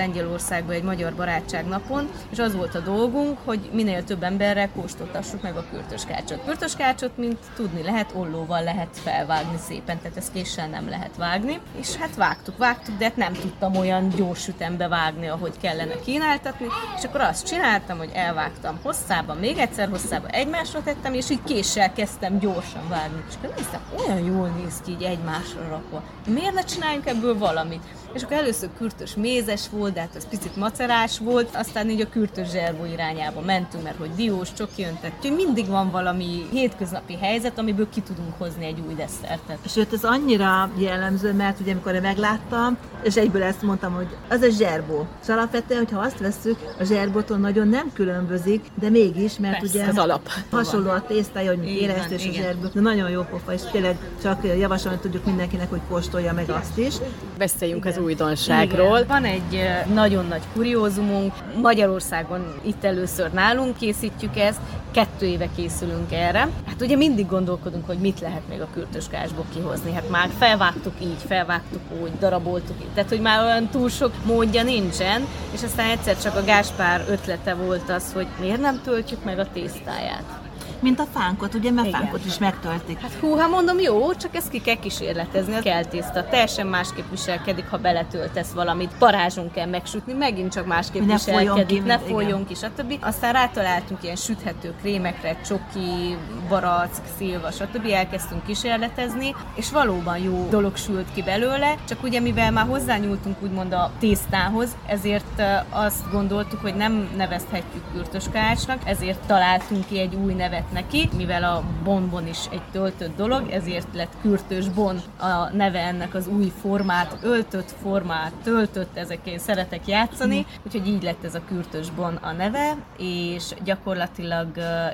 Lengyelországban 0.53 0.75
egy 0.75 0.97
magyar 0.97 1.13
barátság 1.13 1.65
napon, 1.65 2.09
és 2.29 2.39
az 2.39 2.55
volt 2.55 2.75
a 2.75 2.79
dolgunk, 2.79 3.37
hogy 3.45 3.69
minél 3.71 4.03
több 4.03 4.23
emberrel 4.23 4.69
kóstoltassuk 4.69 5.41
meg 5.41 5.55
a 5.55 5.65
kürtöskácsot. 5.71 6.45
Kürtöskácsot, 6.45 7.17
mint 7.17 7.37
tudni 7.55 7.83
lehet, 7.83 8.11
ollóval 8.13 8.63
lehet 8.63 8.97
felvágni 9.03 9.57
szépen, 9.67 9.99
tehát 10.01 10.17
ezt 10.17 10.33
késsel 10.33 10.67
nem 10.67 10.89
lehet 10.89 11.15
vágni. 11.17 11.59
És 11.79 11.95
hát 11.95 12.15
vágtuk, 12.15 12.57
vágtuk, 12.57 12.97
de 12.97 13.05
hát 13.05 13.15
nem 13.15 13.33
tudtam 13.33 13.75
olyan 13.75 14.09
gyors 14.09 14.47
ütembe 14.47 14.87
vágni, 14.87 15.27
ahogy 15.27 15.53
kellene 15.61 15.99
kínáltatni, 16.05 16.65
és 16.97 17.03
akkor 17.03 17.21
azt 17.21 17.47
csináltam, 17.47 17.97
hogy 17.97 18.11
elvágtam 18.13 18.79
hosszába, 18.83 19.33
még 19.33 19.57
egyszer 19.57 19.89
hosszába, 19.89 20.27
egymás 20.27 20.63
egymásra 20.63 20.93
tettem, 20.93 21.13
és 21.13 21.29
így 21.29 21.43
késsel 21.43 21.93
kezdtem 21.93 22.39
gyorsan 22.39 22.89
vágni. 22.89 23.23
És 23.29 23.33
akkor 23.35 23.53
néztem, 23.55 23.81
olyan 23.97 24.25
jól 24.25 24.47
néz 24.47 24.81
ki 24.85 24.91
így 24.91 25.03
egymásra 25.03 25.67
rakva. 25.69 26.03
Miért 26.27 26.53
ne 26.53 26.63
csináljunk 26.63 27.07
ebből 27.07 27.37
valamit? 27.37 27.83
És 28.13 28.23
akkor 28.23 28.37
először 28.37 28.69
kürtös 28.77 29.15
mézes 29.15 29.69
volt, 29.69 29.93
de 29.93 29.99
hát 29.99 30.15
ez 30.15 30.25
picit 30.43 30.57
macerás 30.57 31.19
volt, 31.19 31.55
aztán 31.55 31.89
így 31.89 32.01
a 32.01 32.09
kürtös 32.09 32.49
zserbó 32.49 32.85
irányába 32.85 33.41
mentünk, 33.41 33.83
mert 33.83 33.97
hogy 33.97 34.11
diós, 34.15 34.53
csoki 34.53 34.83
öntet. 34.83 35.11
Úgyhogy 35.17 35.45
mindig 35.45 35.67
van 35.67 35.91
valami 35.91 36.45
hétköznapi 36.51 37.17
helyzet, 37.21 37.59
amiből 37.59 37.89
ki 37.89 38.01
tudunk 38.01 38.33
hozni 38.37 38.65
egy 38.65 38.83
új 38.87 38.93
desszertet. 38.93 39.57
Sőt, 39.67 39.93
ez 39.93 40.03
annyira 40.03 40.69
jellemző, 40.77 41.33
mert 41.33 41.59
ugye 41.59 41.71
amikor 41.71 41.99
megláttam, 42.01 42.77
és 43.03 43.15
egyből 43.15 43.43
ezt 43.43 43.61
mondtam, 43.61 43.93
hogy 43.93 44.07
az 44.29 44.41
a 44.41 44.49
zserbó. 44.49 45.07
És 45.21 45.29
alapvetően, 45.29 45.79
hogyha 45.79 45.99
azt 45.99 46.19
veszük, 46.19 46.57
a 46.79 46.83
zserbótól 46.83 47.37
nagyon 47.37 47.67
nem 47.67 47.91
különbözik, 47.93 48.65
de 48.79 48.89
mégis, 48.89 49.37
mert 49.37 49.59
Persze, 49.59 49.77
ugye 49.77 49.87
az 49.87 49.97
alap. 49.97 50.29
hasonló 50.51 50.89
a 50.89 51.05
tésztája, 51.07 51.55
hogy 51.55 51.67
éreszt 51.67 52.09
van, 52.09 52.17
és 52.17 52.27
a 52.27 52.31
zserbó. 52.31 52.67
De 52.73 52.81
nagyon 52.81 53.09
jó 53.09 53.21
pofa, 53.21 53.53
és 53.53 53.61
tényleg 53.71 53.97
csak 54.21 54.43
javasolni 54.59 54.97
tudjuk 54.97 55.25
mindenkinek, 55.25 55.69
hogy 55.69 55.81
kóstolja 55.89 56.33
meg 56.33 56.49
azt 56.49 56.77
is. 56.77 56.95
Beszéljünk 57.37 57.85
az 57.85 57.91
Igen. 57.91 58.03
újdonságról. 58.03 58.97
Igen. 58.97 59.07
Van 59.07 59.23
egy 59.23 59.55
eh, 59.55 59.85
nagyon 60.23 60.39
nagy 60.39 60.53
kuriózumunk, 60.53 61.33
Magyarországon 61.61 62.55
itt 62.61 62.83
először 62.83 63.31
nálunk 63.31 63.77
készítjük 63.77 64.37
ezt, 64.37 64.59
kettő 64.91 65.25
éve 65.25 65.49
készülünk 65.55 66.11
erre. 66.11 66.49
Hát 66.65 66.81
ugye 66.81 66.95
mindig 66.95 67.27
gondolkodunk, 67.27 67.85
hogy 67.85 67.97
mit 67.97 68.19
lehet 68.19 68.47
még 68.49 68.61
a 68.61 68.67
kürtöskásból 68.73 69.45
kihozni. 69.53 69.91
Hát 69.91 70.09
már 70.09 70.29
felvágtuk 70.37 70.93
így, 71.01 71.21
felvágtuk 71.27 71.81
úgy, 72.01 72.11
daraboltuk 72.19 72.75
így. 72.81 72.93
Tehát, 72.93 73.09
hogy 73.09 73.21
már 73.21 73.43
olyan 73.43 73.69
túl 73.69 73.89
sok 73.89 74.11
módja 74.25 74.63
nincsen, 74.63 75.27
és 75.51 75.63
aztán 75.63 75.89
egyszer 75.89 76.17
csak 76.17 76.35
a 76.35 76.43
Gáspár 76.43 77.05
ötlete 77.09 77.53
volt 77.53 77.89
az, 77.89 78.13
hogy 78.13 78.27
miért 78.39 78.61
nem 78.61 78.81
töltjük 78.83 79.23
meg 79.23 79.39
a 79.39 79.51
tésztáját. 79.53 80.42
Mint 80.83 80.99
a 80.99 81.05
fánkot, 81.13 81.53
ugye, 81.53 81.71
mert 81.71 81.87
Igen. 81.87 81.99
fánkot 81.99 82.25
is 82.25 82.37
megtöltik. 82.37 82.99
Hát 82.99 83.13
hú, 83.13 83.35
hát 83.35 83.49
mondom, 83.49 83.79
jó, 83.79 84.13
csak 84.13 84.35
ezt 84.35 84.49
ki 84.49 84.61
kell 84.61 84.75
kísérletezni. 84.75 85.55
A 85.55 85.59
kell 85.59 85.85
tészta 85.85 86.23
teljesen 86.29 86.67
másképp 86.67 87.09
viselkedik, 87.09 87.69
ha 87.69 87.77
beletöltesz 87.77 88.51
valamit. 88.51 88.91
Parázson 88.97 89.51
kell 89.51 89.65
megsütni, 89.65 90.13
megint 90.13 90.51
csak 90.53 90.65
másképp 90.65 91.05
Ne 91.05 91.17
folyjon 91.17 91.41
viselkedik, 91.41 91.81
ki, 91.81 91.87
ne 91.87 91.99
folyjon 91.99 92.45
ki, 92.45 92.53
stb. 92.53 92.93
Aztán 93.01 93.33
rátaláltunk 93.33 94.03
ilyen 94.03 94.15
süthető 94.15 94.73
krémekre, 94.81 95.41
csoki, 95.47 96.17
barack, 96.49 97.01
szilva, 97.17 97.51
stb. 97.51 97.85
Elkezdtünk 97.91 98.45
kísérletezni, 98.45 99.35
és 99.55 99.71
valóban 99.71 100.17
jó 100.17 100.47
dolog 100.49 100.77
sült 100.77 101.07
ki 101.13 101.21
belőle, 101.21 101.75
csak 101.87 102.03
ugye 102.03 102.19
mivel 102.19 102.51
már 102.51 102.65
hozzányúltunk 102.67 103.35
úgymond 103.41 103.73
a 103.73 103.91
tésztához, 103.99 104.75
ezért 104.87 105.41
azt 105.69 106.11
gondoltuk, 106.11 106.59
hogy 106.59 106.75
nem 106.75 107.09
nevezhetjük 107.17 107.83
kürtöskácsnak, 107.93 108.81
ezért 108.85 109.19
találtunk 109.27 109.85
ki 109.87 109.99
egy 109.99 110.15
új 110.15 110.33
nevet 110.33 110.71
neki, 110.73 111.09
mivel 111.15 111.43
a 111.43 111.63
bonbon 111.83 112.27
is 112.27 112.45
egy 112.51 112.61
töltött 112.71 113.15
dolog, 113.15 113.49
ezért 113.49 113.87
lett 113.93 114.13
kürtös 114.21 114.69
bon 114.69 115.01
a 115.17 115.49
neve 115.53 115.79
ennek 115.79 116.13
az 116.13 116.27
új 116.27 116.51
formát, 116.61 117.17
öltött 117.21 117.75
formát, 117.81 118.33
töltött, 118.43 118.97
ezekkel 118.97 119.37
szeretek 119.37 119.87
játszani, 119.87 120.45
úgyhogy 120.65 120.87
így 120.87 121.03
lett 121.03 121.23
ez 121.23 121.35
a 121.35 121.41
kürtös 121.47 121.89
bon 121.89 122.15
a 122.15 122.31
neve, 122.31 122.75
és 122.97 123.43
gyakorlatilag 123.63 124.47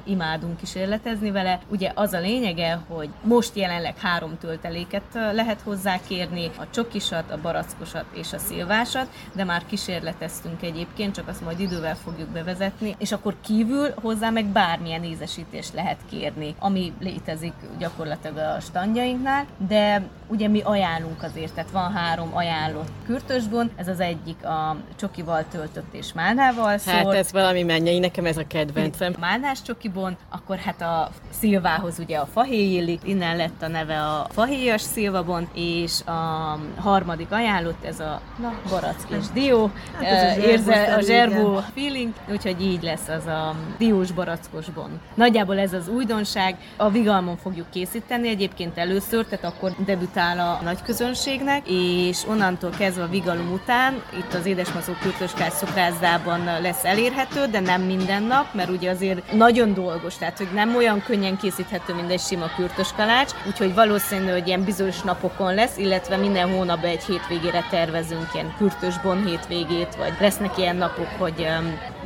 imádunk 0.04 0.58
kísérletezni 0.58 1.32
vele. 1.32 1.60
Ugye 1.68 1.92
az 1.96 2.14
a 2.14 2.20
lényege, 2.20 2.80
hogy 2.88 3.10
most 3.24 3.56
jelenleg 3.56 3.98
három 3.98 4.38
tölteléket 4.38 5.04
lehet 5.14 5.62
hozzá 5.62 6.00
kérni, 6.08 6.50
a 6.58 6.70
csokisat, 6.70 7.32
a 7.32 7.42
barackosat 7.42 8.06
és 8.14 8.34
a 8.34 8.38
szilvásat, 8.38 9.08
de 9.34 9.44
már 9.44 9.66
kísérleteztünk 9.66 10.62
egyébként, 10.62 11.16
csak 11.16 11.28
azt 11.28 11.44
majd 11.44 11.60
idővel 11.60 11.96
fogjuk 11.96 12.30
bevezetni, 12.30 12.96
és 12.98 13.12
akkor 13.12 13.36
kívül 13.42 13.94
hozzá 14.02 14.30
meg 14.30 14.46
bármilyen 14.46 15.04
ízesítés 15.04 15.69
is 15.70 15.76
lehet 15.76 15.98
kérni, 16.10 16.56
ami 16.60 16.94
létezik 17.00 17.54
gyakorlatilag 17.80 18.38
a 18.38 18.60
standjainknál, 18.60 19.46
de 19.68 20.02
ugye 20.28 20.48
mi 20.48 20.62
ajánlunk 20.62 21.24
azért, 21.24 21.54
tehát 21.54 21.72
van 21.72 21.92
három 21.92 22.30
ajánlott 22.36 22.90
kürtösbon, 23.06 23.72
ez 23.76 23.88
az 23.88 24.00
egyik 24.00 24.46
a 24.46 24.76
csokival 24.96 25.46
töltött 25.52 25.94
és 25.94 26.14
málnával 26.14 26.78
szólt. 26.78 26.96
Hát 26.96 27.14
ez 27.14 27.32
valami 27.32 27.64
mennyei, 27.64 28.00
nekem 28.00 28.26
ez 28.26 28.38
a 28.38 28.48
kedvencem. 28.48 29.16
Málnás 29.20 29.62
csokibon, 29.62 30.18
akkor 30.30 30.58
hát 30.58 30.82
a 30.82 31.10
szilvához 31.30 32.00
ugye 32.00 32.18
a 32.18 32.26
fahéj 32.26 32.74
illik, 32.74 33.02
innen 33.04 33.38
lett 33.38 33.62
a 33.62 33.68
neve 33.68 34.02
a 34.02 34.28
fahéjas 34.30 34.82
szilvabon, 34.82 35.50
és 35.54 36.02
a 36.06 36.60
harmadik 36.78 37.32
ajánlott 37.32 37.84
ez 37.84 38.00
a 38.00 38.22
na, 38.42 38.54
barack 38.70 39.10
és 39.10 39.26
dió, 39.34 39.72
hát 40.02 40.98
a 40.98 41.02
zserbó 41.02 41.60
feeling, 41.74 42.14
úgyhogy 42.32 42.62
így 42.62 42.84
lesz 42.84 43.08
az 43.08 43.26
a 43.26 43.56
diós 43.78 44.12
barackos 44.12 44.70
bon. 44.70 45.00
Nagyjából 45.14 45.59
ez 45.60 45.74
az 45.74 45.88
újdonság, 45.88 46.56
a 46.78 46.90
vigalmon 46.90 47.38
fogjuk 47.38 47.70
készíteni 47.70 48.28
egyébként 48.28 48.78
először, 48.78 49.26
tehát 49.26 49.46
akkor 49.46 49.76
debütál 49.86 50.40
a 50.40 50.64
nagy 50.64 50.82
közönségnek, 50.82 51.62
és 51.70 52.26
onnantól 52.28 52.70
kezdve 52.78 53.04
a 53.04 53.08
vigalom 53.08 53.52
után 53.52 54.02
itt 54.18 54.34
az 54.34 54.46
Édesmazó 54.46 54.94
kürtöskás 55.02 55.54
szokrázdában 55.54 56.44
lesz 56.62 56.84
elérhető, 56.84 57.46
de 57.46 57.60
nem 57.60 57.82
minden 57.82 58.24
nap, 58.24 58.54
mert 58.54 58.70
ugye 58.70 58.90
azért 58.90 59.34
nagyon 59.34 59.74
dolgos, 59.74 60.18
tehát 60.18 60.38
hogy 60.38 60.50
nem 60.54 60.76
olyan 60.76 61.04
könnyen 61.04 61.38
készíthető, 61.38 61.94
mint 61.94 62.12
egy 62.12 62.20
sima 62.20 62.46
kürtös 62.56 62.92
kalács, 62.96 63.32
úgyhogy 63.48 63.74
valószínű, 63.74 64.32
hogy 64.32 64.48
ilyen 64.48 64.64
bizonyos 64.64 65.02
napokon 65.02 65.54
lesz, 65.54 65.78
illetve 65.78 66.18
minden 66.18 66.50
hónapban 66.50 66.90
egy 66.90 67.04
hétvégére 67.04 67.64
tervezünk 67.70 68.30
ilyen 68.34 68.54
kürtös 68.58 69.02
bon 69.02 69.26
hétvégét, 69.26 69.96
vagy 69.96 70.14
lesznek 70.20 70.58
ilyen 70.58 70.76
napok, 70.76 71.08
hogy 71.18 71.48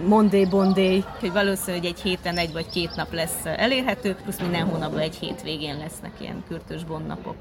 Monday 0.01 0.45
Bonday, 0.45 1.03
hogy 1.19 1.32
valószínű, 1.32 1.77
hogy 1.77 1.86
egy 1.86 2.01
héten 2.01 2.38
egy 2.38 2.51
vagy 2.51 2.69
két 2.69 2.95
nap 2.95 3.13
lesz 3.13 3.39
elérhető, 3.43 4.15
plusz 4.15 4.39
minden 4.39 4.65
hónapban 4.65 4.99
egy 4.99 5.15
hétvégén 5.15 5.77
lesznek 5.77 6.12
ilyen 6.19 6.43
kürtös 6.47 6.84
bon 6.84 7.03
napok. 7.08 7.36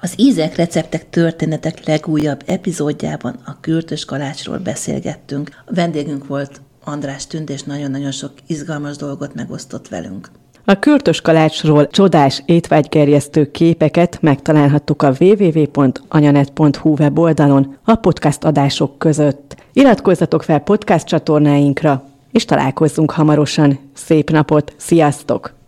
Az 0.00 0.14
Ízek, 0.16 0.56
Receptek, 0.56 1.10
Történetek 1.10 1.84
legújabb 1.86 2.42
epizódjában 2.46 3.40
a 3.44 3.60
kürtös 3.60 4.04
kalácsról 4.04 4.58
beszélgettünk. 4.58 5.50
A 5.66 5.74
vendégünk 5.74 6.26
volt 6.26 6.60
András 6.84 7.26
Tünd, 7.26 7.50
és 7.50 7.62
nagyon-nagyon 7.62 8.12
sok 8.12 8.32
izgalmas 8.46 8.96
dolgot 8.96 9.34
megosztott 9.34 9.88
velünk. 9.88 10.30
A 10.66 10.78
kürtös 10.78 11.20
kalácsról 11.20 11.86
csodás 11.86 12.42
étvágygerjesztő 12.46 13.50
képeket 13.50 14.18
megtalálhattuk 14.20 15.02
a 15.02 15.12
www.anyanet.hu 15.18 16.94
weboldalon 16.98 17.76
a 17.84 17.94
podcast 17.94 18.44
adások 18.44 18.98
között. 18.98 19.56
Iratkozzatok 19.72 20.42
fel 20.42 20.58
podcast 20.58 21.06
csatornáinkra, 21.06 22.04
és 22.32 22.44
találkozzunk 22.44 23.10
hamarosan. 23.10 23.78
Szép 23.94 24.30
napot, 24.30 24.74
sziasztok! 24.76 25.63